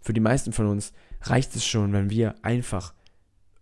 für 0.01 0.13
die 0.13 0.21
meisten 0.21 0.53
von 0.53 0.67
uns 0.67 0.93
reicht 1.21 1.55
es 1.55 1.65
schon, 1.65 1.93
wenn 1.93 2.09
wir 2.09 2.35
einfach 2.43 2.93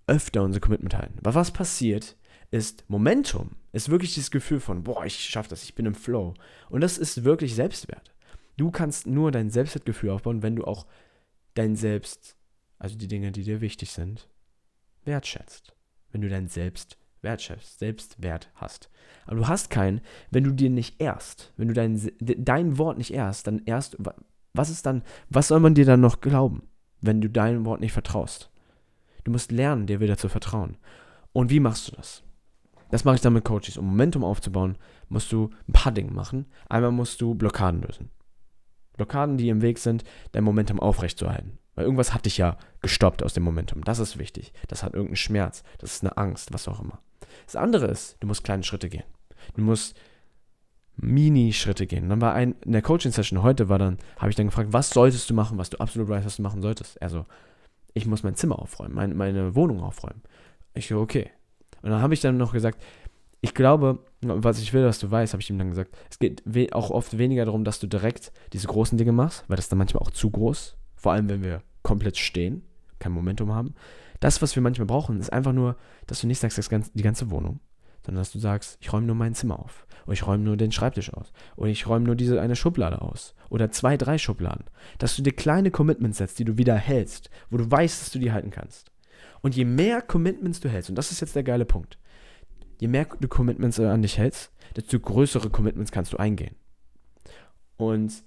öfter 0.07 0.43
unser 0.43 0.59
Commitment 0.59 0.95
halten. 0.95 1.19
Aber 1.19 1.35
was 1.35 1.51
passiert, 1.51 2.15
ist 2.51 2.85
Momentum, 2.87 3.51
ist 3.71 3.89
wirklich 3.89 4.15
das 4.15 4.31
Gefühl 4.31 4.59
von, 4.59 4.83
boah, 4.83 5.05
ich 5.05 5.19
schaffe 5.19 5.49
das, 5.49 5.63
ich 5.63 5.75
bin 5.75 5.85
im 5.85 5.95
Flow. 5.95 6.33
Und 6.69 6.81
das 6.81 6.97
ist 6.97 7.23
wirklich 7.23 7.55
Selbstwert. 7.55 8.13
Du 8.57 8.71
kannst 8.71 9.07
nur 9.07 9.31
dein 9.31 9.49
Selbstwertgefühl 9.49 10.11
aufbauen, 10.11 10.41
wenn 10.41 10.55
du 10.55 10.63
auch 10.63 10.85
dein 11.55 11.75
Selbst, 11.75 12.37
also 12.79 12.97
die 12.97 13.07
Dinge, 13.07 13.31
die 13.31 13.43
dir 13.43 13.61
wichtig 13.61 13.91
sind, 13.91 14.29
wertschätzt. 15.03 15.75
Wenn 16.11 16.21
du 16.21 16.29
dein 16.29 16.47
Selbst 16.47 16.97
wertschätzt, 17.21 17.79
Selbstwert 17.79 18.49
hast. 18.55 18.89
Aber 19.25 19.37
du 19.37 19.47
hast 19.47 19.69
keinen, 19.69 20.01
wenn 20.31 20.43
du 20.43 20.51
dir 20.51 20.69
nicht 20.69 21.01
erst, 21.01 21.53
wenn 21.57 21.67
du 21.67 21.73
dein, 21.73 21.99
dein 22.19 22.77
Wort 22.77 22.97
nicht 22.97 23.13
erst, 23.13 23.47
dann 23.47 23.61
erst, 23.65 23.97
was 24.53 24.69
ist 24.69 24.85
dann, 24.85 25.03
was 25.29 25.49
soll 25.49 25.59
man 25.59 25.75
dir 25.75 25.85
dann 25.85 26.01
noch 26.01 26.21
glauben, 26.21 26.69
wenn 27.01 27.21
du 27.21 27.29
deinem 27.29 27.65
Wort 27.65 27.81
nicht 27.81 27.93
vertraust? 27.93 28.51
Du 29.25 29.31
musst 29.31 29.51
lernen, 29.51 29.87
dir 29.87 29.99
wieder 29.99 30.17
zu 30.17 30.29
vertrauen. 30.29 30.77
Und 31.33 31.49
wie 31.49 31.59
machst 31.59 31.87
du 31.87 31.95
das? 31.95 32.23
Das 32.91 33.03
mache 33.03 33.15
ich 33.15 33.21
dann 33.21 33.33
mit 33.33 33.43
Coaches. 33.43 33.77
Um 33.77 33.87
Momentum 33.87 34.23
aufzubauen, 34.23 34.77
musst 35.09 35.31
du 35.31 35.49
ein 35.67 35.73
paar 35.73 35.91
Dinge 35.91 36.11
machen. 36.11 36.45
Einmal 36.69 36.91
musst 36.91 37.19
du 37.19 37.33
Blockaden 37.33 37.81
lösen. 37.81 38.11
Blockaden, 38.95 39.37
die 39.37 39.49
im 39.49 39.61
Weg 39.61 39.79
sind, 39.79 40.03
dein 40.31 40.43
Momentum 40.43 40.79
aufrechtzuerhalten. 40.79 41.57
Weil 41.75 41.85
irgendwas 41.85 42.13
hat 42.13 42.25
dich 42.25 42.37
ja 42.37 42.57
gestoppt 42.81 43.21
aus 43.23 43.33
dem 43.33 43.43
Momentum. 43.43 43.83
Das 43.83 43.99
ist 43.99 44.17
wichtig. 44.17 44.53
Das 44.67 44.83
hat 44.83 44.93
irgendeinen 44.93 45.17
Schmerz. 45.17 45.63
Das 45.79 45.93
ist 45.93 46.03
eine 46.03 46.17
Angst, 46.17 46.53
was 46.53 46.67
auch 46.67 46.81
immer. 46.81 46.99
Das 47.45 47.55
andere 47.55 47.87
ist, 47.87 48.17
du 48.21 48.27
musst 48.27 48.43
kleine 48.43 48.63
Schritte 48.63 48.89
gehen. 48.89 49.03
Du 49.55 49.61
musst 49.61 49.97
Mini-Schritte 50.97 51.87
gehen. 51.87 52.09
dann 52.09 52.21
war 52.21 52.33
ein, 52.33 52.55
in 52.65 52.71
der 52.71 52.81
Coaching-Session 52.81 53.43
heute 53.43 53.67
war 53.67 53.79
dann, 53.79 53.97
habe 54.17 54.29
ich 54.29 54.35
dann 54.35 54.47
gefragt, 54.47 54.71
was 54.71 54.89
solltest 54.89 55.29
du 55.29 55.33
machen, 55.33 55.57
was 55.57 55.69
du 55.69 55.77
absolut 55.77 56.07
weißt, 56.07 56.25
was 56.25 56.37
du 56.37 56.41
machen 56.41 56.61
solltest. 56.61 57.01
Also, 57.01 57.25
ich 57.93 58.05
muss 58.05 58.23
mein 58.23 58.35
Zimmer 58.35 58.59
aufräumen, 58.59 58.95
mein, 58.95 59.15
meine 59.15 59.55
Wohnung 59.55 59.81
aufräumen. 59.81 60.21
Ich 60.73 60.87
so, 60.87 60.99
okay. 60.99 61.31
Und 61.81 61.91
dann 61.91 62.01
habe 62.01 62.13
ich 62.13 62.21
dann 62.21 62.37
noch 62.37 62.53
gesagt, 62.53 62.81
ich 63.41 63.53
glaube, 63.53 63.99
was 64.21 64.59
ich 64.59 64.73
will, 64.73 64.83
dass 64.83 64.99
du 64.99 65.11
weißt, 65.11 65.33
habe 65.33 65.41
ich 65.41 65.49
ihm 65.49 65.59
dann 65.59 65.69
gesagt, 65.69 65.95
es 66.09 66.17
geht 66.17 66.43
auch 66.73 66.89
oft 66.89 67.17
weniger 67.17 67.45
darum, 67.45 67.63
dass 67.63 67.79
du 67.79 67.87
direkt 67.87 68.31
diese 68.53 68.67
großen 68.67 68.97
Dinge 68.97 69.11
machst, 69.11 69.43
weil 69.47 69.57
das 69.57 69.69
dann 69.69 69.77
manchmal 69.77 70.01
auch 70.01 70.11
zu 70.11 70.31
groß, 70.31 70.77
vor 71.05 71.13
allem 71.13 71.29
wenn 71.29 71.43
wir 71.43 71.61
komplett 71.83 72.17
stehen, 72.17 72.63
kein 72.97 73.11
Momentum 73.11 73.53
haben. 73.53 73.75
Das, 74.21 74.41
was 74.41 74.55
wir 74.55 74.63
manchmal 74.63 74.87
brauchen, 74.87 75.19
ist 75.19 75.31
einfach 75.31 75.53
nur, 75.53 75.75
dass 76.07 76.19
du 76.19 76.25
nicht 76.25 76.39
sagst, 76.39 76.57
das 76.57 76.67
ganze, 76.67 76.89
die 76.95 77.03
ganze 77.03 77.29
Wohnung, 77.29 77.59
sondern 78.03 78.21
dass 78.21 78.31
du 78.31 78.39
sagst, 78.39 78.79
ich 78.81 78.91
räume 78.91 79.05
nur 79.05 79.15
mein 79.15 79.35
Zimmer 79.35 79.59
auf. 79.59 79.85
Oder 80.05 80.13
ich 80.13 80.25
räume 80.25 80.43
nur 80.43 80.57
den 80.57 80.71
Schreibtisch 80.71 81.13
aus. 81.13 81.31
Oder 81.57 81.69
ich 81.69 81.85
räume 81.85 82.07
nur 82.07 82.15
diese 82.15 82.41
eine 82.41 82.55
Schublade 82.55 83.03
aus. 83.03 83.35
Oder 83.51 83.69
zwei, 83.69 83.97
drei 83.97 84.17
Schubladen. 84.17 84.65
Dass 84.97 85.15
du 85.15 85.21
dir 85.21 85.33
kleine 85.33 85.69
Commitments 85.69 86.17
setzt, 86.17 86.39
die 86.39 86.45
du 86.45 86.57
wieder 86.57 86.73
hältst, 86.73 87.29
wo 87.51 87.57
du 87.57 87.69
weißt, 87.69 88.01
dass 88.01 88.09
du 88.09 88.17
die 88.17 88.31
halten 88.31 88.49
kannst. 88.49 88.89
Und 89.43 89.55
je 89.55 89.65
mehr 89.65 90.01
Commitments 90.01 90.59
du 90.59 90.69
hältst, 90.69 90.89
und 90.89 90.95
das 90.95 91.11
ist 91.11 91.19
jetzt 91.19 91.35
der 91.35 91.43
geile 91.43 91.65
Punkt, 91.65 91.99
je 92.79 92.87
mehr 92.87 93.05
du 93.19 93.27
Commitments 93.27 93.79
an 93.79 94.01
dich 94.01 94.17
hältst, 94.17 94.51
desto 94.75 94.99
größere 94.99 95.51
Commitments 95.51 95.91
kannst 95.91 96.13
du 96.13 96.17
eingehen. 96.17 96.55
Und 97.77 98.23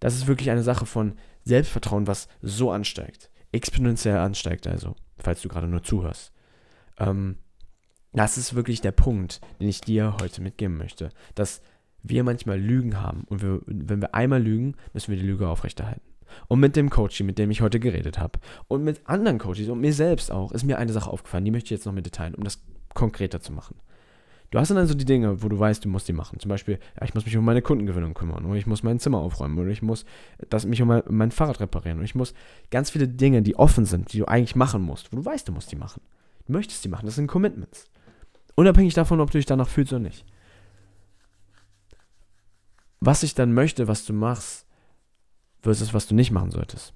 das 0.00 0.14
ist 0.14 0.26
wirklich 0.26 0.50
eine 0.50 0.62
Sache 0.62 0.86
von 0.86 1.14
Selbstvertrauen, 1.44 2.06
was 2.06 2.28
so 2.42 2.70
ansteigt. 2.70 3.30
Exponentiell 3.52 4.18
ansteigt 4.18 4.66
also, 4.66 4.94
falls 5.18 5.42
du 5.42 5.48
gerade 5.48 5.68
nur 5.68 5.82
zuhörst. 5.82 6.32
Ähm, 6.98 7.36
das 8.12 8.38
ist 8.38 8.54
wirklich 8.54 8.80
der 8.80 8.92
Punkt, 8.92 9.40
den 9.60 9.68
ich 9.68 9.80
dir 9.80 10.16
heute 10.20 10.40
mitgeben 10.42 10.76
möchte. 10.76 11.10
Dass 11.34 11.60
wir 12.02 12.24
manchmal 12.24 12.58
Lügen 12.58 13.00
haben 13.00 13.24
und 13.28 13.42
wir, 13.42 13.60
wenn 13.66 14.00
wir 14.00 14.14
einmal 14.14 14.42
lügen, 14.42 14.74
müssen 14.92 15.10
wir 15.10 15.18
die 15.18 15.26
Lüge 15.26 15.48
aufrechterhalten. 15.48 16.02
Und 16.48 16.60
mit 16.60 16.76
dem 16.76 16.90
Coach, 16.90 17.20
mit 17.20 17.38
dem 17.38 17.50
ich 17.50 17.60
heute 17.60 17.78
geredet 17.80 18.18
habe 18.18 18.38
und 18.68 18.84
mit 18.84 19.08
anderen 19.08 19.38
Coaches 19.38 19.68
und 19.68 19.80
mir 19.80 19.92
selbst 19.92 20.32
auch, 20.32 20.52
ist 20.52 20.64
mir 20.64 20.78
eine 20.78 20.92
Sache 20.92 21.10
aufgefallen, 21.10 21.44
die 21.44 21.50
möchte 21.50 21.66
ich 21.66 21.78
jetzt 21.78 21.86
noch 21.86 21.92
mit 21.92 22.10
teilen, 22.12 22.34
um 22.34 22.44
das 22.44 22.62
konkreter 22.94 23.40
zu 23.40 23.52
machen. 23.52 23.76
Du 24.50 24.58
hast 24.58 24.70
dann 24.70 24.78
also 24.78 24.94
die 24.94 25.04
Dinge, 25.04 25.42
wo 25.42 25.48
du 25.48 25.58
weißt, 25.58 25.84
du 25.84 25.88
musst 25.88 26.08
die 26.08 26.12
machen. 26.12 26.38
Zum 26.38 26.48
Beispiel, 26.48 26.78
ja, 26.98 27.04
ich 27.04 27.14
muss 27.14 27.24
mich 27.24 27.36
um 27.36 27.44
meine 27.44 27.62
Kundengewinnung 27.62 28.14
kümmern 28.14 28.44
oder 28.44 28.54
ich 28.54 28.66
muss 28.66 28.82
mein 28.82 29.00
Zimmer 29.00 29.18
aufräumen 29.18 29.58
oder 29.58 29.70
ich 29.70 29.82
muss 29.82 30.04
das, 30.48 30.66
mich 30.66 30.80
um 30.82 30.88
mein, 30.88 31.02
mein 31.08 31.30
Fahrrad 31.30 31.60
reparieren 31.60 31.98
und 31.98 32.04
ich 32.04 32.14
muss 32.14 32.32
ganz 32.70 32.90
viele 32.90 33.08
Dinge, 33.08 33.42
die 33.42 33.56
offen 33.56 33.84
sind, 33.86 34.12
die 34.12 34.18
du 34.18 34.26
eigentlich 34.26 34.56
machen 34.56 34.82
musst, 34.82 35.12
wo 35.12 35.16
du 35.16 35.24
weißt, 35.24 35.48
du 35.48 35.52
musst 35.52 35.72
die 35.72 35.76
machen. 35.76 36.00
Du 36.46 36.52
möchtest 36.52 36.84
die 36.84 36.88
machen, 36.88 37.06
das 37.06 37.16
sind 37.16 37.26
Commitments. 37.26 37.90
Unabhängig 38.54 38.94
davon, 38.94 39.20
ob 39.20 39.30
du 39.30 39.38
dich 39.38 39.46
danach 39.46 39.68
fühlst 39.68 39.92
oder 39.92 40.00
nicht. 40.00 40.24
Was 43.00 43.22
ich 43.22 43.34
dann 43.34 43.52
möchte, 43.52 43.88
was 43.88 44.04
du 44.04 44.12
machst, 44.12 44.66
versus 45.62 45.92
was 45.92 46.06
du 46.06 46.14
nicht 46.14 46.30
machen 46.30 46.50
solltest, 46.50 46.94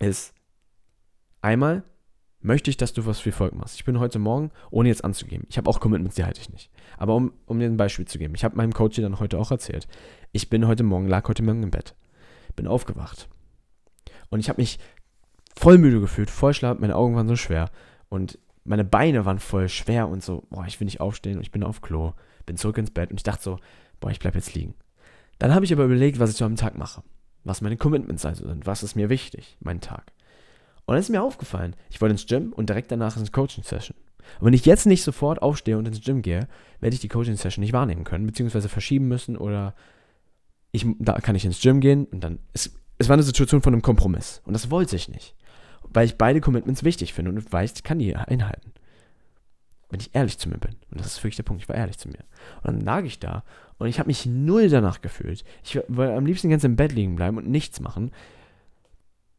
ist 0.00 0.34
einmal 1.42 1.84
möchte 2.44 2.70
ich, 2.70 2.76
dass 2.76 2.92
du 2.92 3.06
was 3.06 3.24
wie 3.24 3.32
folgt 3.32 3.56
machst. 3.56 3.76
Ich 3.76 3.84
bin 3.84 3.98
heute 3.98 4.18
Morgen, 4.18 4.50
ohne 4.70 4.88
jetzt 4.88 5.02
anzugeben, 5.02 5.46
ich 5.48 5.56
habe 5.56 5.68
auch 5.68 5.80
Commitments, 5.80 6.16
die 6.16 6.24
halte 6.24 6.40
ich 6.40 6.50
nicht. 6.50 6.70
Aber 6.98 7.16
um, 7.16 7.32
um 7.46 7.58
dir 7.58 7.66
ein 7.66 7.78
Beispiel 7.78 8.04
zu 8.04 8.18
geben, 8.18 8.34
ich 8.34 8.44
habe 8.44 8.56
meinem 8.56 8.74
Coach 8.74 8.96
dann 8.96 9.18
heute 9.18 9.38
auch 9.38 9.50
erzählt, 9.50 9.88
ich 10.30 10.50
bin 10.50 10.66
heute 10.66 10.82
Morgen, 10.82 11.08
lag 11.08 11.26
heute 11.26 11.42
Morgen 11.42 11.62
im 11.62 11.70
Bett, 11.70 11.94
bin 12.54 12.66
aufgewacht. 12.66 13.28
Und 14.28 14.40
ich 14.40 14.50
habe 14.50 14.60
mich 14.60 14.78
voll 15.56 15.78
müde 15.78 16.00
gefühlt, 16.00 16.30
voll 16.30 16.52
schlapp, 16.52 16.80
meine 16.80 16.96
Augen 16.96 17.16
waren 17.16 17.28
so 17.28 17.36
schwer. 17.36 17.70
Und 18.10 18.38
meine 18.64 18.84
Beine 18.84 19.24
waren 19.24 19.38
voll 19.38 19.70
schwer 19.70 20.08
und 20.08 20.22
so, 20.22 20.44
boah, 20.50 20.66
ich 20.66 20.78
will 20.78 20.84
nicht 20.84 21.00
aufstehen 21.00 21.36
und 21.36 21.42
ich 21.42 21.50
bin 21.50 21.62
auf 21.62 21.80
Klo, 21.80 22.12
bin 22.44 22.56
zurück 22.56 22.76
ins 22.76 22.90
Bett 22.90 23.10
und 23.10 23.18
ich 23.18 23.24
dachte 23.24 23.42
so, 23.42 23.58
boah, 24.00 24.10
ich 24.10 24.18
bleib 24.18 24.34
jetzt 24.34 24.54
liegen. 24.54 24.74
Dann 25.38 25.54
habe 25.54 25.64
ich 25.64 25.72
aber 25.72 25.84
überlegt, 25.84 26.18
was 26.18 26.30
ich 26.30 26.36
so 26.36 26.44
am 26.44 26.56
Tag 26.56 26.76
mache, 26.76 27.02
was 27.42 27.62
meine 27.62 27.78
Commitments 27.78 28.26
also 28.26 28.46
sind, 28.46 28.66
was 28.66 28.82
ist 28.82 28.96
mir 28.96 29.08
wichtig, 29.08 29.56
mein 29.60 29.80
Tag. 29.80 30.12
Und 30.86 30.94
dann 30.94 31.00
ist 31.00 31.10
mir 31.10 31.22
aufgefallen, 31.22 31.76
ich 31.90 32.00
wollte 32.00 32.12
ins 32.12 32.26
Gym 32.26 32.52
und 32.52 32.68
direkt 32.68 32.90
danach 32.90 33.16
ins 33.16 33.32
Coaching-Session. 33.32 33.96
Und 34.40 34.46
wenn 34.46 34.54
ich 34.54 34.66
jetzt 34.66 34.86
nicht 34.86 35.02
sofort 35.02 35.42
aufstehe 35.42 35.78
und 35.78 35.86
ins 35.86 36.02
Gym 36.02 36.22
gehe, 36.22 36.48
werde 36.80 36.94
ich 36.94 37.00
die 37.00 37.08
Coaching-Session 37.08 37.62
nicht 37.62 37.72
wahrnehmen 37.72 38.04
können, 38.04 38.26
beziehungsweise 38.26 38.68
verschieben 38.68 39.08
müssen 39.08 39.36
oder 39.36 39.74
ich, 40.72 40.86
da 40.98 41.20
kann 41.20 41.36
ich 41.36 41.44
ins 41.44 41.60
Gym 41.60 41.80
gehen 41.80 42.06
und 42.06 42.22
dann, 42.22 42.38
es, 42.52 42.74
es 42.98 43.08
war 43.08 43.14
eine 43.14 43.22
Situation 43.22 43.62
von 43.62 43.72
einem 43.72 43.82
Kompromiss 43.82 44.42
und 44.44 44.54
das 44.54 44.70
wollte 44.70 44.96
ich 44.96 45.08
nicht 45.08 45.34
weil 45.94 46.06
ich 46.06 46.18
beide 46.18 46.40
Commitments 46.40 46.84
wichtig 46.84 47.14
finde 47.14 47.30
und 47.30 47.52
weiß, 47.52 47.72
ich 47.76 47.82
kann 47.82 47.98
die 47.98 48.14
einhalten. 48.14 48.72
Wenn 49.90 50.00
ich 50.00 50.14
ehrlich 50.14 50.38
zu 50.38 50.48
mir 50.48 50.58
bin. 50.58 50.74
Und 50.90 51.00
das 51.00 51.06
ist 51.06 51.18
wirklich 51.18 51.36
der 51.36 51.44
Punkt, 51.44 51.62
ich 51.62 51.68
war 51.68 51.76
ehrlich 51.76 51.98
zu 51.98 52.08
mir. 52.08 52.24
Und 52.62 52.66
dann 52.74 52.80
lag 52.80 53.04
ich 53.04 53.20
da 53.20 53.44
und 53.78 53.86
ich 53.86 53.98
habe 53.98 54.08
mich 54.08 54.26
null 54.26 54.68
danach 54.68 55.00
gefühlt. 55.00 55.44
Ich 55.62 55.78
wollte 55.88 56.14
am 56.14 56.26
liebsten 56.26 56.50
ganz 56.50 56.64
im 56.64 56.76
Bett 56.76 56.92
liegen 56.92 57.16
bleiben 57.16 57.36
und 57.36 57.48
nichts 57.48 57.80
machen, 57.80 58.10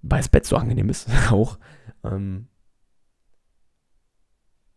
weil 0.09 0.19
das 0.19 0.29
Bett 0.29 0.45
so 0.45 0.55
angenehm 0.55 0.89
ist, 0.89 1.09
auch. 1.31 1.57
Ähm, 2.03 2.47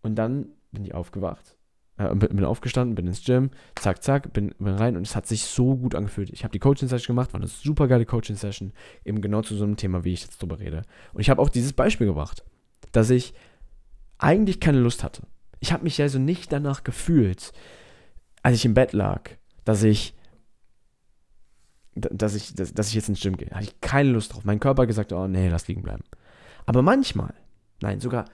und 0.02 0.14
dann 0.16 0.48
bin 0.72 0.84
ich 0.84 0.94
aufgewacht 0.94 1.58
äh, 1.98 2.14
bin 2.14 2.44
aufgestanden, 2.44 2.94
bin 2.94 3.06
ins 3.06 3.24
Gym, 3.24 3.50
zack, 3.74 4.02
zack, 4.02 4.32
bin, 4.32 4.54
bin 4.58 4.74
rein 4.74 4.96
und 4.96 5.06
es 5.06 5.16
hat 5.16 5.26
sich 5.26 5.42
so 5.42 5.76
gut 5.76 5.94
angefühlt. 5.94 6.30
Ich 6.30 6.44
habe 6.44 6.52
die 6.52 6.58
Coaching-Session 6.58 7.14
gemacht, 7.14 7.32
war 7.32 7.40
eine 7.40 7.48
super 7.48 7.88
geile 7.88 8.06
Coaching-Session, 8.06 8.72
eben 9.04 9.20
genau 9.20 9.42
zu 9.42 9.54
so 9.56 9.64
einem 9.64 9.76
Thema, 9.76 10.04
wie 10.04 10.12
ich 10.12 10.22
jetzt 10.22 10.40
drüber 10.40 10.60
rede. 10.60 10.82
Und 11.12 11.20
ich 11.20 11.28
habe 11.28 11.42
auch 11.42 11.48
dieses 11.48 11.72
Beispiel 11.72 12.06
gebracht, 12.06 12.44
dass 12.92 13.10
ich 13.10 13.34
eigentlich 14.18 14.60
keine 14.60 14.78
Lust 14.78 15.02
hatte. 15.02 15.22
Ich 15.60 15.72
habe 15.72 15.84
mich 15.84 16.00
also 16.00 16.18
nicht 16.18 16.52
danach 16.52 16.84
gefühlt, 16.84 17.52
als 18.42 18.56
ich 18.56 18.64
im 18.64 18.74
Bett 18.74 18.92
lag, 18.92 19.30
dass 19.64 19.82
ich 19.82 20.14
dass 22.00 22.34
ich, 22.34 22.54
dass, 22.54 22.72
dass 22.74 22.88
ich 22.88 22.94
jetzt 22.94 23.08
ins 23.08 23.20
Gym 23.20 23.36
gehe. 23.36 23.50
Hatte 23.50 23.64
ich 23.64 23.80
keine 23.80 24.10
Lust 24.10 24.34
drauf. 24.34 24.44
Mein 24.44 24.60
Körper 24.60 24.82
hat 24.82 24.88
gesagt, 24.88 25.12
oh 25.12 25.26
nee, 25.26 25.48
lass 25.48 25.68
liegen 25.68 25.82
bleiben. 25.82 26.04
Aber 26.66 26.82
manchmal, 26.82 27.34
nein, 27.80 28.00
sogar 28.00 28.26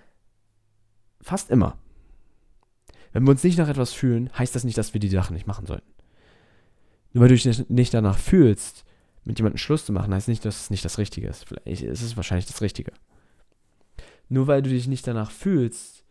fast 1.21 1.51
immer, 1.51 1.79
wenn 3.13 3.25
wir 3.25 3.31
uns 3.31 3.45
nicht 3.45 3.59
nach 3.59 3.69
etwas 3.69 3.93
fühlen, 3.93 4.31
heißt 4.37 4.55
das 4.55 4.65
nicht, 4.65 4.77
dass 4.77 4.93
wir 4.93 5.01
die 5.01 5.09
Sachen 5.09 5.35
nicht 5.35 5.47
machen 5.47 5.67
sollten. 5.67 5.91
Nur 7.13 7.23
weil 7.23 7.29
du 7.29 7.37
dich 7.37 7.69
nicht 7.71 7.95
danach 7.95 8.19
fühlst, 8.19 8.85
mit 9.25 9.39
jemandem 9.39 9.59
Schluss 9.59 9.87
zu 9.87 9.93
machen, 9.93 10.13
heißt 10.13 10.29
nicht, 10.29 10.45
dass 10.45 10.63
es 10.63 10.71
nicht 10.71 10.85
das 10.85 10.99
Richtige 10.99 11.29
ist. 11.29 11.47
Vielleicht 11.47 11.83
ist 11.83 12.03
es 12.03 12.17
wahrscheinlich 12.17 12.47
das 12.47 12.61
Richtige. 12.61 12.93
Nur 14.29 14.47
weil 14.47 14.63
du 14.63 14.71
dich 14.71 14.89
nicht 14.89 15.07
danach 15.07 15.31
fühlst, 15.31 16.05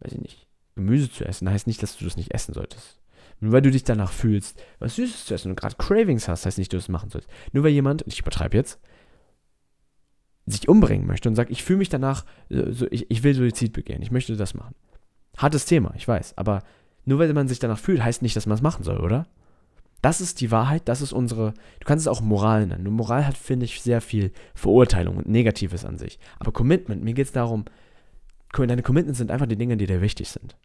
weiß 0.00 0.12
ich 0.12 0.20
nicht, 0.20 0.48
Gemüse 0.74 1.10
zu 1.10 1.24
essen, 1.24 1.48
heißt 1.48 1.66
nicht, 1.66 1.82
dass 1.82 1.96
du 1.96 2.04
das 2.04 2.16
nicht 2.16 2.34
essen 2.34 2.52
solltest. 2.52 2.98
Nur 3.40 3.52
weil 3.52 3.62
du 3.62 3.70
dich 3.70 3.84
danach 3.84 4.12
fühlst, 4.12 4.62
was 4.78 4.96
Süßes 4.96 5.26
zu 5.26 5.34
essen 5.34 5.50
und 5.50 5.60
gerade 5.60 5.76
Cravings 5.76 6.28
hast, 6.28 6.46
heißt 6.46 6.58
nicht, 6.58 6.72
dass 6.72 6.84
du 6.84 6.86
das 6.86 6.88
machen 6.88 7.10
sollst. 7.10 7.28
Nur 7.52 7.64
weil 7.64 7.72
jemand, 7.72 8.04
ich 8.06 8.20
übertreibe 8.20 8.56
jetzt, 8.56 8.78
sich 10.46 10.68
umbringen 10.68 11.06
möchte 11.06 11.28
und 11.28 11.34
sagt, 11.34 11.50
ich 11.50 11.62
fühle 11.64 11.78
mich 11.78 11.88
danach, 11.88 12.24
so, 12.48 12.86
ich, 12.90 13.10
ich 13.10 13.22
will 13.22 13.34
Suizid 13.34 13.72
begehen, 13.72 14.02
ich 14.02 14.10
möchte 14.10 14.36
das 14.36 14.54
machen. 14.54 14.74
Hartes 15.36 15.64
Thema, 15.64 15.92
ich 15.96 16.06
weiß. 16.06 16.36
Aber 16.36 16.62
nur 17.04 17.18
weil 17.18 17.32
man 17.32 17.48
sich 17.48 17.58
danach 17.58 17.78
fühlt, 17.78 18.02
heißt 18.02 18.22
nicht, 18.22 18.36
dass 18.36 18.46
man 18.46 18.56
es 18.56 18.62
machen 18.62 18.84
soll, 18.84 18.98
oder? 18.98 19.26
Das 20.02 20.20
ist 20.20 20.42
die 20.42 20.50
Wahrheit, 20.50 20.82
das 20.86 21.00
ist 21.00 21.14
unsere. 21.14 21.54
Du 21.80 21.86
kannst 21.86 22.06
es 22.06 22.08
auch 22.08 22.20
Moral 22.20 22.66
nennen. 22.66 22.84
Nur 22.84 22.92
Moral 22.92 23.26
hat, 23.26 23.38
finde 23.38 23.64
ich, 23.64 23.80
sehr 23.80 24.02
viel 24.02 24.32
Verurteilung 24.54 25.16
und 25.16 25.28
Negatives 25.28 25.86
an 25.86 25.96
sich. 25.96 26.18
Aber 26.38 26.52
Commitment, 26.52 27.02
mir 27.02 27.14
geht 27.14 27.26
es 27.26 27.32
darum, 27.32 27.64
deine 28.52 28.82
Commitments 28.82 29.18
sind 29.18 29.30
einfach 29.30 29.46
die 29.46 29.56
Dinge, 29.56 29.78
die 29.78 29.86
dir 29.86 30.02
wichtig 30.02 30.28
sind. 30.28 30.56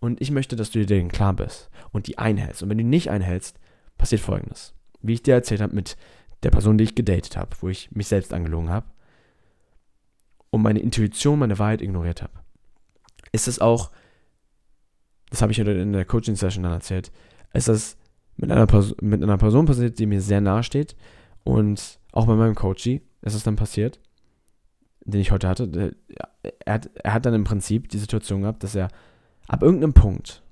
Und 0.00 0.20
ich 0.20 0.30
möchte, 0.30 0.56
dass 0.56 0.70
du 0.70 0.78
dir 0.80 0.86
denen 0.86 1.10
klar 1.10 1.34
bist 1.34 1.70
und 1.92 2.06
die 2.06 2.18
einhältst. 2.18 2.62
Und 2.62 2.70
wenn 2.70 2.78
du 2.78 2.84
die 2.84 2.90
nicht 2.90 3.10
einhältst, 3.10 3.58
passiert 3.96 4.20
folgendes. 4.20 4.74
Wie 5.00 5.14
ich 5.14 5.22
dir 5.22 5.34
erzählt 5.34 5.60
habe 5.60 5.74
mit 5.74 5.96
der 6.42 6.50
Person, 6.50 6.78
die 6.78 6.84
ich 6.84 6.94
gedatet 6.94 7.36
habe, 7.36 7.50
wo 7.60 7.68
ich 7.68 7.90
mich 7.90 8.06
selbst 8.06 8.32
angelogen 8.32 8.70
habe 8.70 8.86
und 10.50 10.62
meine 10.62 10.78
Intuition, 10.78 11.38
meine 11.38 11.58
Wahrheit 11.58 11.82
ignoriert 11.82 12.22
habe 12.22 12.32
ist 13.32 13.48
es 13.48 13.60
auch, 13.60 13.90
das 15.30 15.42
habe 15.42 15.52
ich 15.52 15.58
in 15.58 15.92
der 15.92 16.04
Coaching-Session 16.04 16.62
dann 16.62 16.72
erzählt, 16.72 17.12
ist 17.52 17.68
das 17.68 17.96
mit 18.36 18.50
einer, 18.50 18.66
Person, 18.66 18.96
mit 19.00 19.22
einer 19.22 19.38
Person 19.38 19.66
passiert, 19.66 19.98
die 19.98 20.06
mir 20.06 20.20
sehr 20.20 20.40
nahe 20.40 20.62
steht 20.62 20.96
und 21.44 21.98
auch 22.12 22.26
bei 22.26 22.34
meinem 22.34 22.54
Coachie 22.54 23.02
ist 23.22 23.34
es 23.34 23.42
dann 23.42 23.56
passiert, 23.56 24.00
den 25.04 25.20
ich 25.20 25.30
heute 25.30 25.48
hatte. 25.48 25.96
Er 26.64 26.74
hat, 26.74 26.90
er 26.94 27.14
hat 27.14 27.26
dann 27.26 27.34
im 27.34 27.44
Prinzip 27.44 27.88
die 27.88 27.98
Situation 27.98 28.42
gehabt, 28.42 28.62
dass 28.62 28.74
er 28.74 28.88
ab 29.48 29.62
irgendeinem 29.62 29.94
Punkt 29.94 30.42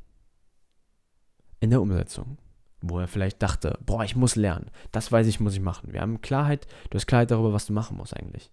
in 1.61 1.71
der 1.71 1.81
Umsetzung, 1.81 2.39
wo 2.81 2.99
er 2.99 3.09
vielleicht 3.09 3.43
dachte, 3.43 3.79
boah, 3.85 4.05
ich 4.05 4.17
muss 4.17 4.37
lernen, 4.37 4.71
das 4.93 5.13
weiß 5.13 5.27
ich, 5.27 5.41
muss 5.41 5.55
ich 5.55 5.61
machen. 5.61 5.93
Wir 5.93 6.01
haben 6.01 6.21
Klarheit, 6.21 6.67
du 6.91 6.97
hast 6.97 7.07
Klarheit 7.07 7.31
darüber, 7.31 7.53
was 7.53 7.67
du 7.67 7.73
machen 7.73 7.97
musst 7.97 8.17
eigentlich. 8.17 8.51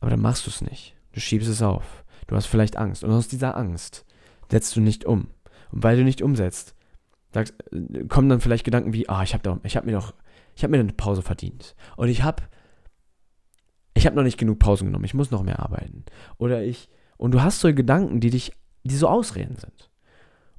Aber 0.00 0.10
dann 0.10 0.20
machst 0.20 0.46
du 0.46 0.50
es 0.50 0.62
nicht. 0.62 0.96
Du 1.12 1.20
schiebst 1.20 1.48
es 1.48 1.62
auf. 1.62 2.04
Du 2.26 2.34
hast 2.34 2.46
vielleicht 2.46 2.76
Angst. 2.76 3.04
Und 3.04 3.12
aus 3.12 3.28
dieser 3.28 3.56
Angst 3.56 4.04
setzt 4.50 4.74
du 4.74 4.80
nicht 4.80 5.04
um. 5.04 5.28
Und 5.70 5.82
weil 5.84 5.96
du 5.96 6.02
nicht 6.02 6.22
umsetzt, 6.22 6.74
sagst, 7.32 7.54
kommen 8.08 8.28
dann 8.28 8.40
vielleicht 8.40 8.64
Gedanken 8.64 8.92
wie, 8.92 9.08
ah, 9.08 9.22
ich 9.22 9.32
habe 9.32 9.48
hab 9.48 9.84
mir 9.84 9.92
doch, 9.92 10.14
ich 10.56 10.64
habe 10.64 10.72
mir 10.72 10.80
eine 10.80 10.92
Pause 10.92 11.22
verdient. 11.22 11.76
Und 11.96 12.08
ich 12.08 12.22
habe 12.22 12.42
ich 13.94 14.06
habe 14.06 14.16
noch 14.16 14.22
nicht 14.22 14.38
genug 14.38 14.58
Pausen 14.58 14.86
genommen, 14.86 15.04
ich 15.04 15.14
muss 15.14 15.30
noch 15.30 15.42
mehr 15.42 15.60
arbeiten. 15.60 16.04
Oder 16.38 16.62
ich, 16.62 16.88
und 17.16 17.32
du 17.32 17.42
hast 17.42 17.60
so 17.60 17.72
Gedanken, 17.72 18.20
die 18.20 18.30
dich, 18.30 18.52
die 18.84 18.96
so 18.96 19.08
Ausreden 19.08 19.56
sind. 19.56 19.90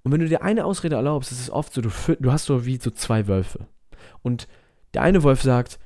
Und 0.04 0.12
wenn 0.12 0.20
du 0.20 0.28
dir 0.28 0.44
eine 0.44 0.66
Ausrede 0.66 0.96
erlaubst, 0.96 1.32
ist 1.32 1.42
es 1.42 1.50
oft 1.50 1.74
so, 1.74 1.82
du, 1.82 1.90
du 2.20 2.32
hast 2.32 2.46
so 2.46 2.66
wie 2.66 2.78
so 2.78 2.92
zwei 2.92 3.28
Wölfe. 3.28 3.68
Und 4.22 4.48
der 4.94 5.02
eine 5.02 5.24
Wolf 5.24 5.42
sagt, 5.42 5.80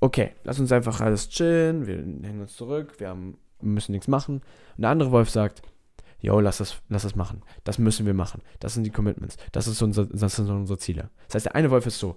okay, 0.00 0.32
lass 0.44 0.58
uns 0.58 0.72
einfach 0.72 1.00
alles 1.00 1.28
chillen, 1.28 1.86
wir 1.86 1.96
hängen 1.96 2.40
uns 2.40 2.56
zurück, 2.56 2.98
wir, 2.98 3.08
haben, 3.08 3.38
müssen 3.60 3.92
nichts 3.92 4.08
machen. 4.08 4.42
Und 4.76 4.82
der 4.82 4.90
andere 4.90 5.12
Wolf 5.12 5.30
sagt, 5.30 5.62
yo, 6.20 6.40
lass 6.40 6.58
das, 6.58 6.82
lass 6.88 7.02
das 7.02 7.14
machen. 7.14 7.42
Das 7.62 7.78
müssen 7.78 8.06
wir 8.06 8.14
machen. 8.14 8.42
Das 8.58 8.74
sind 8.74 8.84
die 8.84 8.90
Commitments. 8.90 9.36
Das, 9.52 9.68
ist 9.68 9.80
unser, 9.82 10.06
das 10.06 10.36
sind 10.36 10.50
unsere 10.50 10.78
Ziele. 10.78 11.10
Das 11.28 11.36
heißt, 11.36 11.46
der 11.46 11.54
eine 11.54 11.70
Wolf 11.70 11.86
ist 11.86 12.00
so, 12.00 12.16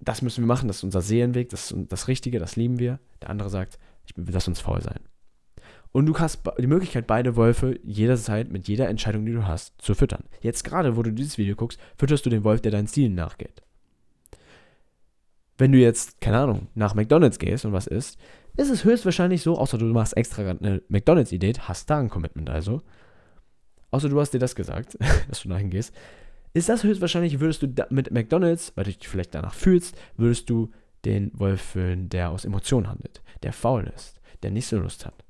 das 0.00 0.22
müssen 0.22 0.42
wir 0.42 0.48
machen, 0.48 0.66
das 0.66 0.78
ist 0.78 0.84
unser 0.84 1.00
Seelenweg, 1.00 1.48
das 1.50 1.70
ist 1.70 1.92
das 1.92 2.08
Richtige, 2.08 2.40
das 2.40 2.56
lieben 2.56 2.78
wir. 2.78 2.98
Der 3.22 3.30
andere 3.30 3.48
sagt, 3.50 3.78
ich, 4.06 4.14
lass 4.16 4.48
uns 4.48 4.60
faul 4.60 4.82
sein. 4.82 5.00
Und 5.94 6.06
du 6.06 6.18
hast 6.18 6.40
die 6.58 6.66
Möglichkeit, 6.66 7.06
beide 7.06 7.36
Wölfe 7.36 7.78
jederzeit 7.84 8.50
mit 8.50 8.66
jeder 8.66 8.88
Entscheidung, 8.88 9.24
die 9.24 9.32
du 9.32 9.46
hast, 9.46 9.80
zu 9.80 9.94
füttern. 9.94 10.24
Jetzt 10.40 10.64
gerade, 10.64 10.96
wo 10.96 11.04
du 11.04 11.12
dieses 11.12 11.38
Video 11.38 11.54
guckst, 11.54 11.78
fütterst 11.96 12.26
du 12.26 12.30
den 12.30 12.42
Wolf, 12.42 12.60
der 12.60 12.72
deinen 12.72 12.88
Zielen 12.88 13.14
nachgeht. 13.14 13.62
Wenn 15.56 15.70
du 15.70 15.78
jetzt, 15.78 16.20
keine 16.20 16.38
Ahnung, 16.38 16.66
nach 16.74 16.96
McDonalds 16.96 17.38
gehst 17.38 17.64
und 17.64 17.72
was 17.72 17.86
isst, 17.86 18.18
ist 18.56 18.70
es 18.70 18.82
höchstwahrscheinlich 18.82 19.42
so, 19.42 19.56
außer 19.56 19.78
du 19.78 19.84
machst 19.84 20.16
extra 20.16 20.42
eine 20.42 20.82
McDonalds-Idee, 20.88 21.52
hast 21.60 21.88
da 21.88 22.00
ein 22.00 22.10
Commitment 22.10 22.50
also, 22.50 22.82
außer 23.92 24.08
du 24.08 24.20
hast 24.20 24.34
dir 24.34 24.40
das 24.40 24.56
gesagt, 24.56 24.98
dass 25.28 25.42
du 25.42 25.48
dahin 25.48 25.70
gehst, 25.70 25.94
ist 26.54 26.68
das 26.68 26.82
höchstwahrscheinlich, 26.82 27.38
würdest 27.38 27.62
du 27.62 27.68
mit 27.90 28.10
McDonalds, 28.10 28.72
weil 28.74 28.82
du 28.82 28.90
dich 28.90 29.08
vielleicht 29.08 29.32
danach 29.32 29.54
fühlst, 29.54 29.96
würdest 30.16 30.50
du 30.50 30.72
den 31.04 31.30
Wolf 31.38 31.60
füllen, 31.60 32.08
der 32.08 32.30
aus 32.30 32.44
Emotionen 32.44 32.88
handelt, 32.88 33.22
der 33.44 33.52
faul 33.52 33.92
ist, 33.94 34.20
der 34.42 34.50
nicht 34.50 34.66
so 34.66 34.80
Lust 34.80 35.06
hat. 35.06 35.23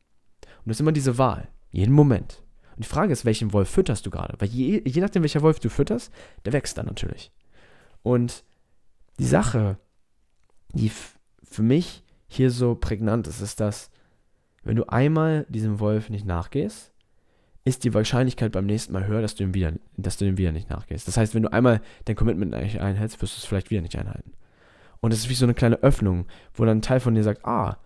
Und 0.65 0.71
das 0.71 0.77
ist 0.77 0.81
immer 0.81 0.93
diese 0.93 1.19
Wahl, 1.19 1.49
jeden 1.71 1.93
Moment. 1.93 2.43
Und 2.77 2.85
die 2.85 2.89
Frage 2.89 3.13
ist, 3.13 3.25
welchen 3.25 3.53
Wolf 3.53 3.69
fütterst 3.69 4.05
du 4.07 4.11
gerade? 4.11 4.35
Weil 4.39 4.49
je, 4.49 4.83
je 4.85 5.01
nachdem, 5.01 5.23
welcher 5.23 5.43
Wolf 5.43 5.61
du 5.61 5.69
fütterst, 5.69 6.13
der 6.45 6.53
wächst 6.53 6.77
dann 6.79 6.87
natürlich. 6.87 7.31
Und 8.03 8.45
die 9.19 9.27
Sache, 9.27 9.79
die 10.73 10.91
für 11.43 11.63
mich 11.63 12.03
hier 12.27 12.51
so 12.51 12.75
prägnant 12.75 13.27
ist, 13.29 13.41
ist, 13.41 13.61
dass 13.61 13.91
wenn 14.65 14.77
du 14.77 14.89
einmal 14.89 15.47
diesem 15.49 15.79
Wolf 15.79 16.11
nicht 16.11 16.27
nachgehst, 16.27 16.93
ist 17.65 17.85
die 17.85 17.95
Wahrscheinlichkeit 17.95 18.53
beim 18.53 18.67
nächsten 18.67 18.93
Mal 18.93 19.07
höher, 19.07 19.23
dass 19.23 19.35
du 19.35 19.45
ihm 19.45 19.55
wieder, 19.55 19.73
dass 19.97 20.17
du 20.17 20.25
dem 20.25 20.37
wieder 20.37 20.53
nicht 20.53 20.69
nachgehst. 20.69 21.07
Das 21.09 21.17
heißt, 21.17 21.35
wenn 21.35 21.45
du 21.45 21.53
einmal 21.53 21.81
dein 22.05 22.17
Commitment 22.17 22.53
nicht 22.53 22.81
einhältst, 22.81 23.23
wirst 23.23 23.37
du 23.37 23.39
es 23.39 23.45
vielleicht 23.45 23.71
wieder 23.71 23.81
nicht 23.81 23.97
einhalten. 23.97 24.33
Und 25.01 25.13
es 25.13 25.21
ist 25.21 25.29
wie 25.29 25.35
so 25.35 25.47
eine 25.47 25.55
kleine 25.55 25.83
Öffnung, 25.83 26.27
wo 26.55 26.65
dann 26.65 26.79
ein 26.79 26.83
Teil 26.83 27.01
von 27.01 27.15
dir 27.15 27.23
sagt, 27.23 27.45
ah, 27.45 27.79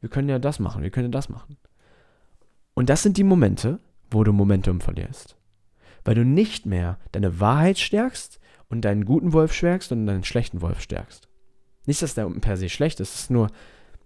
wir 0.00 0.08
können 0.08 0.28
ja 0.28 0.38
das 0.38 0.58
machen, 0.58 0.82
wir 0.82 0.90
können 0.90 1.06
ja 1.06 1.12
das 1.12 1.28
machen. 1.28 1.56
Und 2.74 2.88
das 2.88 3.02
sind 3.02 3.16
die 3.16 3.24
Momente, 3.24 3.80
wo 4.10 4.24
du 4.24 4.32
Momentum 4.32 4.80
verlierst. 4.80 5.36
Weil 6.04 6.14
du 6.14 6.24
nicht 6.24 6.66
mehr 6.66 6.98
deine 7.12 7.40
Wahrheit 7.40 7.78
stärkst 7.78 8.40
und 8.68 8.84
deinen 8.84 9.04
guten 9.04 9.32
Wolf 9.32 9.52
stärkst 9.52 9.92
und 9.92 10.06
deinen 10.06 10.24
schlechten 10.24 10.62
Wolf 10.62 10.80
stärkst. 10.80 11.28
Nicht, 11.86 12.02
dass 12.02 12.14
der 12.14 12.26
per 12.26 12.56
se 12.56 12.68
schlecht 12.68 13.00
ist, 13.00 13.14
es 13.14 13.20
ist 13.22 13.30
nur, 13.30 13.50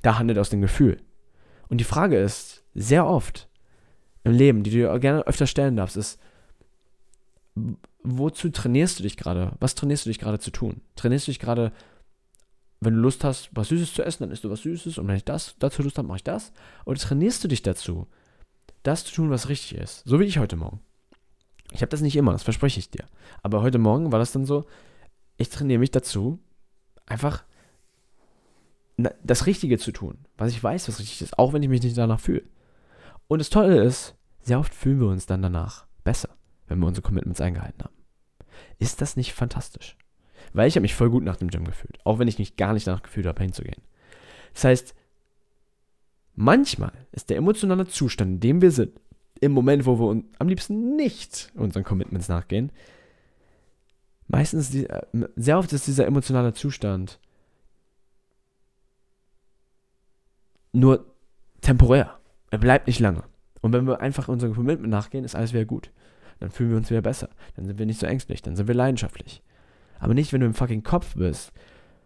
da 0.02 0.18
handelt 0.18 0.38
aus 0.38 0.50
dem 0.50 0.60
Gefühl. 0.60 1.00
Und 1.68 1.78
die 1.78 1.84
Frage 1.84 2.18
ist, 2.18 2.64
sehr 2.74 3.06
oft 3.06 3.48
im 4.24 4.32
Leben, 4.32 4.62
die 4.62 4.70
du 4.70 4.76
dir 4.78 4.98
gerne 4.98 5.26
öfter 5.26 5.46
stellen 5.46 5.76
darfst, 5.76 5.96
ist, 5.96 6.18
wozu 8.02 8.50
trainierst 8.50 8.98
du 8.98 9.02
dich 9.02 9.16
gerade? 9.16 9.52
Was 9.60 9.74
trainierst 9.74 10.06
du 10.06 10.10
dich 10.10 10.18
gerade 10.18 10.38
zu 10.38 10.50
tun? 10.50 10.80
Trainierst 10.96 11.26
du 11.26 11.30
dich 11.30 11.38
gerade, 11.38 11.72
wenn 12.84 12.94
du 12.94 13.00
Lust 13.00 13.24
hast, 13.24 13.50
was 13.52 13.68
Süßes 13.68 13.94
zu 13.94 14.02
essen, 14.02 14.24
dann 14.24 14.30
isst 14.30 14.44
du 14.44 14.50
was 14.50 14.62
Süßes 14.62 14.98
und 14.98 15.08
wenn 15.08 15.16
ich 15.16 15.24
das 15.24 15.56
dazu 15.58 15.82
Lust 15.82 15.98
habe, 15.98 16.08
mache 16.08 16.18
ich 16.18 16.24
das? 16.24 16.52
Oder 16.84 16.98
trainierst 16.98 17.42
du 17.44 17.48
dich 17.48 17.62
dazu, 17.62 18.06
das 18.82 19.04
zu 19.04 19.14
tun, 19.14 19.30
was 19.30 19.48
richtig 19.48 19.78
ist? 19.78 20.02
So 20.04 20.20
wie 20.20 20.24
ich 20.24 20.38
heute 20.38 20.56
Morgen. 20.56 20.80
Ich 21.72 21.80
habe 21.80 21.90
das 21.90 22.00
nicht 22.00 22.16
immer, 22.16 22.32
das 22.32 22.42
verspreche 22.42 22.78
ich 22.78 22.90
dir. 22.90 23.04
Aber 23.42 23.62
heute 23.62 23.78
Morgen 23.78 24.12
war 24.12 24.18
das 24.18 24.32
dann 24.32 24.46
so, 24.46 24.64
ich 25.36 25.48
trainiere 25.48 25.80
mich 25.80 25.90
dazu, 25.90 26.38
einfach 27.06 27.44
das 28.96 29.46
Richtige 29.46 29.78
zu 29.78 29.90
tun, 29.90 30.18
was 30.36 30.52
ich 30.52 30.62
weiß, 30.62 30.88
was 30.88 31.00
richtig 31.00 31.22
ist, 31.22 31.38
auch 31.38 31.52
wenn 31.52 31.62
ich 31.62 31.68
mich 31.68 31.82
nicht 31.82 31.98
danach 31.98 32.20
fühle. 32.20 32.44
Und 33.26 33.40
das 33.40 33.50
Tolle 33.50 33.82
ist, 33.82 34.14
sehr 34.40 34.60
oft 34.60 34.74
fühlen 34.74 35.00
wir 35.00 35.08
uns 35.08 35.26
dann 35.26 35.42
danach 35.42 35.86
besser, 36.04 36.28
wenn 36.68 36.78
wir 36.78 36.86
unsere 36.86 37.02
Commitments 37.02 37.40
eingehalten 37.40 37.82
haben. 37.82 37.94
Ist 38.78 39.00
das 39.00 39.16
nicht 39.16 39.32
fantastisch? 39.32 39.96
Weil 40.54 40.68
ich 40.68 40.76
habe 40.76 40.82
mich 40.82 40.94
voll 40.94 41.10
gut 41.10 41.24
nach 41.24 41.36
dem 41.36 41.48
Gym 41.48 41.64
gefühlt, 41.64 41.98
auch 42.04 42.18
wenn 42.18 42.28
ich 42.28 42.38
mich 42.38 42.56
gar 42.56 42.72
nicht 42.72 42.86
danach 42.86 43.02
gefühlt 43.02 43.26
habe, 43.26 43.42
hinzugehen. 43.42 43.82
Das 44.54 44.64
heißt, 44.64 44.94
manchmal 46.36 46.92
ist 47.12 47.28
der 47.28 47.36
emotionale 47.36 47.86
Zustand, 47.86 48.34
in 48.34 48.40
dem 48.40 48.62
wir 48.62 48.70
sind, 48.70 48.98
im 49.40 49.50
Moment, 49.50 49.84
wo 49.84 49.98
wir 49.98 50.22
am 50.38 50.48
liebsten 50.48 50.94
nicht 50.94 51.52
unseren 51.54 51.82
Commitments 51.82 52.28
nachgehen, 52.28 52.70
meistens, 54.28 54.70
die, 54.70 54.88
äh, 54.88 55.02
sehr 55.34 55.58
oft 55.58 55.72
ist 55.72 55.88
dieser 55.88 56.06
emotionale 56.06 56.54
Zustand 56.54 57.18
nur 60.72 61.14
temporär. 61.60 62.18
Er 62.50 62.58
bleibt 62.58 62.86
nicht 62.86 63.00
lange. 63.00 63.24
Und 63.60 63.72
wenn 63.72 63.86
wir 63.86 64.00
einfach 64.00 64.28
unserem 64.28 64.54
Commitment 64.54 64.90
nachgehen, 64.90 65.24
ist 65.24 65.34
alles 65.34 65.52
wieder 65.52 65.64
gut. 65.64 65.90
Dann 66.38 66.50
fühlen 66.50 66.70
wir 66.70 66.76
uns 66.76 66.90
wieder 66.90 67.02
besser. 67.02 67.28
Dann 67.56 67.64
sind 67.64 67.78
wir 67.78 67.86
nicht 67.86 67.98
so 67.98 68.06
ängstlich. 68.06 68.42
Dann 68.42 68.54
sind 68.54 68.68
wir 68.68 68.74
leidenschaftlich. 68.74 69.42
Aber 69.98 70.14
nicht, 70.14 70.32
wenn 70.32 70.40
du 70.40 70.46
im 70.46 70.54
fucking 70.54 70.82
Kopf 70.82 71.14
bist. 71.14 71.52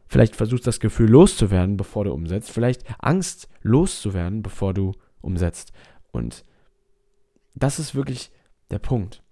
Vielleicht 0.07 0.37
versuchst 0.37 0.67
das 0.67 0.81
Gefühl 0.81 1.11
loszuwerden, 1.11 1.77
bevor 1.77 2.05
du 2.05 2.13
umsetzt. 2.13 2.51
Vielleicht 2.51 2.85
Angst 2.99 3.49
loszuwerden, 3.63 4.43
bevor 4.43 4.73
du 4.73 4.93
umsetzt. 5.21 5.73
Und 6.13 6.45
das 7.55 7.79
ist 7.79 7.95
wirklich 7.95 8.31
der 8.71 8.79
Punkt. 8.79 9.23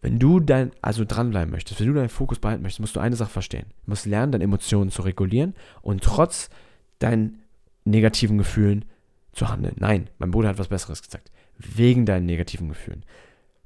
Wenn 0.00 0.18
du 0.18 0.38
dein, 0.38 0.70
also 0.80 1.04
dranbleiben 1.04 1.50
möchtest, 1.50 1.80
wenn 1.80 1.88
du 1.88 1.94
deinen 1.94 2.08
Fokus 2.08 2.38
behalten 2.38 2.62
möchtest, 2.62 2.80
musst 2.80 2.96
du 2.96 3.00
eine 3.00 3.16
Sache 3.16 3.30
verstehen. 3.30 3.66
Du 3.84 3.90
musst 3.90 4.06
lernen, 4.06 4.32
deine 4.32 4.44
Emotionen 4.44 4.90
zu 4.90 5.02
regulieren 5.02 5.54
und 5.82 6.04
trotz 6.04 6.50
deinen 6.98 7.42
negativen 7.84 8.38
Gefühlen 8.38 8.84
zu 9.32 9.48
handeln. 9.48 9.76
Nein, 9.78 10.08
mein 10.18 10.30
Bruder 10.30 10.50
hat 10.50 10.58
was 10.58 10.68
Besseres 10.68 11.02
gesagt. 11.02 11.32
Wegen 11.56 12.06
deinen 12.06 12.26
negativen 12.26 12.68
Gefühlen. 12.68 13.04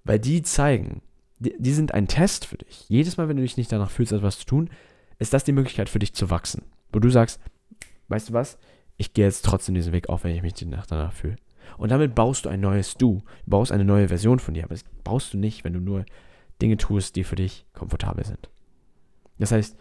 Weil 0.05 0.19
die 0.19 0.43
zeigen, 0.43 1.03
die, 1.43 1.55
die 1.59 1.73
sind 1.73 1.93
ein 1.93 2.09
Test 2.09 2.47
für 2.47 2.59
dich. 2.59 2.89
Jedes 2.89 3.17
Mal, 3.17 3.29
wenn 3.29 3.37
du 3.37 3.43
dich 3.43 3.57
nicht 3.57 3.73
danach 3.73 3.91
fühlst, 3.91 4.13
etwas 4.13 4.39
zu 4.39 4.47
tun, 4.47 4.71
ist 5.19 5.33
das 5.33 5.45
die 5.45 5.53
Möglichkeit 5.53 5.89
für 5.89 5.99
dich 5.99 6.15
zu 6.15 6.31
wachsen. 6.31 6.65
Wo 6.93 6.99
du 6.99 7.11
sagst, 7.11 7.41
weißt 8.09 8.31
du 8.31 8.33
was, 8.33 8.59
ich 8.97 9.15
gehe 9.15 9.25
jetzt 9.25 9.45
trotzdem 9.45 9.75
diesen 9.75 9.93
Weg 9.93 10.09
auf, 10.09 10.25
wenn 10.25 10.35
ich 10.35 10.43
mich 10.43 10.55
danach 10.55 11.13
fühle. 11.13 11.37
Und 11.79 11.91
damit 11.91 12.15
baust 12.15 12.45
du 12.45 12.49
ein 12.49 12.61
neues 12.61 12.97
Du, 12.97 13.23
baust 13.47 13.73
eine 13.73 13.85
neue 13.85 14.09
Version 14.09 14.39
von 14.39 14.55
dir, 14.55 14.65
aber 14.65 14.75
das 14.75 14.85
brauchst 15.05 15.33
du 15.33 15.39
nicht, 15.39 15.65
wenn 15.65 15.73
du 15.73 15.81
nur 15.81 16.05
Dinge 16.61 16.77
tust, 16.77 17.17
die 17.17 17.25
für 17.25 17.37
dich 17.37 17.67
komfortabel 17.73 18.25
sind. 18.25 18.51
Das 19.39 19.53
heißt, 19.53 19.77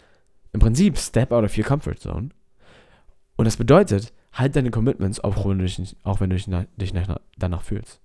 im 0.53 0.59
Prinzip 0.59 0.97
step 0.97 1.31
out 1.31 1.43
of 1.43 1.57
your 1.57 1.63
comfort 1.63 1.95
zone. 1.99 2.29
Und 3.35 3.45
das 3.45 3.57
bedeutet, 3.57 4.13
halt 4.33 4.55
deine 4.55 4.71
Commitments, 4.71 5.19
auch 5.19 5.45
wenn 5.45 5.59
du 5.59 5.65
dich, 5.65 5.95
auch 6.03 6.19
wenn 6.19 6.29
du 6.29 6.35
dich, 6.35 6.47
dich 6.77 6.93
danach 7.37 7.61
fühlst. 7.61 8.01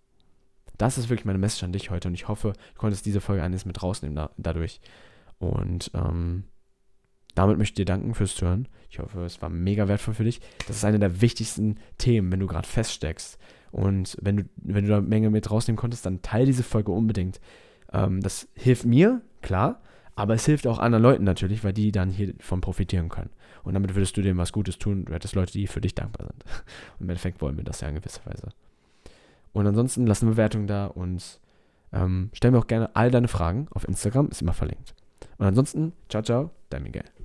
Das 0.79 0.99
ist 0.99 1.09
wirklich 1.09 1.25
meine 1.25 1.39
Message 1.39 1.65
an 1.65 1.73
dich 1.73 1.91
heute 1.91 2.09
und 2.09 2.15
ich 2.15 2.29
hoffe, 2.29 2.53
du 2.53 2.79
konntest 2.79 3.07
diese 3.07 3.21
Folge 3.21 3.43
eines 3.43 3.65
mit 3.65 3.83
rausnehmen 3.83 4.17
da, 4.17 4.31
dadurch. 4.37 4.81
Und 5.39 5.91
ähm, 5.95 6.45
damit 7.35 7.59
möchte 7.59 7.73
ich 7.73 7.87
dir 7.87 7.93
danken 7.93 8.15
fürs 8.15 8.35
Zuhören. 8.35 8.69
Ich 8.91 8.99
hoffe, 8.99 9.25
es 9.25 9.43
war 9.43 9.51
mega 9.51 9.89
wertvoll 9.89 10.15
für 10.15 10.25
dich. 10.25 10.41
Das 10.67 10.77
ist 10.77 10.85
eine 10.85 10.99
der 10.99 11.21
wichtigsten 11.21 11.77
Themen, 11.99 12.33
wenn 12.33 12.41
du 12.41 12.47
gerade 12.47 12.67
feststeckst. 12.67 13.39
Und 13.73 14.17
wenn 14.23 14.39
du, 14.39 14.45
wenn 14.57 14.85
du 14.85 14.91
da 14.91 14.99
eine 14.99 15.07
Menge 15.07 15.31
mit 15.31 15.51
rausnehmen 15.51 15.77
konntest, 15.77 16.07
dann 16.07 16.23
teile 16.23 16.47
diese 16.47 16.63
Folge 16.63 16.93
unbedingt. 16.93 17.41
Ähm, 17.93 18.23
das 18.23 18.49
hilft 18.55 18.87
mir, 18.87 19.21
klar, 19.43 19.83
aber 20.15 20.35
es 20.35 20.47
hilft 20.47 20.67
auch 20.67 20.79
anderen 20.79 21.03
Leuten 21.03 21.25
natürlich, 21.25 21.63
weil 21.63 21.75
die 21.75 21.93
dann 21.93 22.11
hiervon 22.11 22.63
profitieren 22.63 23.11
können. 23.11 23.31
Und 23.65 23.75
damit 23.75 23.95
würdest 23.95 24.17
du 24.17 24.23
dem 24.23 24.39
was 24.39 24.53
Gutes 24.53 24.79
tun. 24.79 25.05
Du 25.05 25.13
hättest 25.13 25.35
Leute, 25.35 25.53
die 25.53 25.67
für 25.67 25.83
dich 25.83 25.95
dankbar 25.95 26.29
sind. 26.29 26.45
Und 26.99 27.01
im 27.01 27.11
Endeffekt 27.11 27.43
wollen 27.43 27.59
wir 27.59 27.65
das 27.65 27.83
ja 27.83 27.89
in 27.89 27.97
gewisser 27.97 28.25
Weise. 28.25 28.49
Und 29.57 29.67
ansonsten 29.67 30.07
lass 30.07 30.21
eine 30.21 30.33
Bewertung 30.33 30.67
da 30.67 30.85
und 30.85 31.41
ähm, 31.91 32.29
stell 32.35 32.51
mir 32.51 32.59
auch 32.59 32.67
gerne 32.67 32.95
all 32.95 33.11
deine 33.11 33.27
Fragen 33.27 33.69
auf 33.71 33.89
Instagram, 33.89 34.29
ist 34.29 34.43
immer 34.43 34.53
verlinkt. 34.53 34.95
Und 35.39 35.47
ansonsten, 35.47 35.95
ciao, 36.11 36.23
ciao, 36.23 36.51
dein 36.69 36.83
Miguel. 36.83 37.16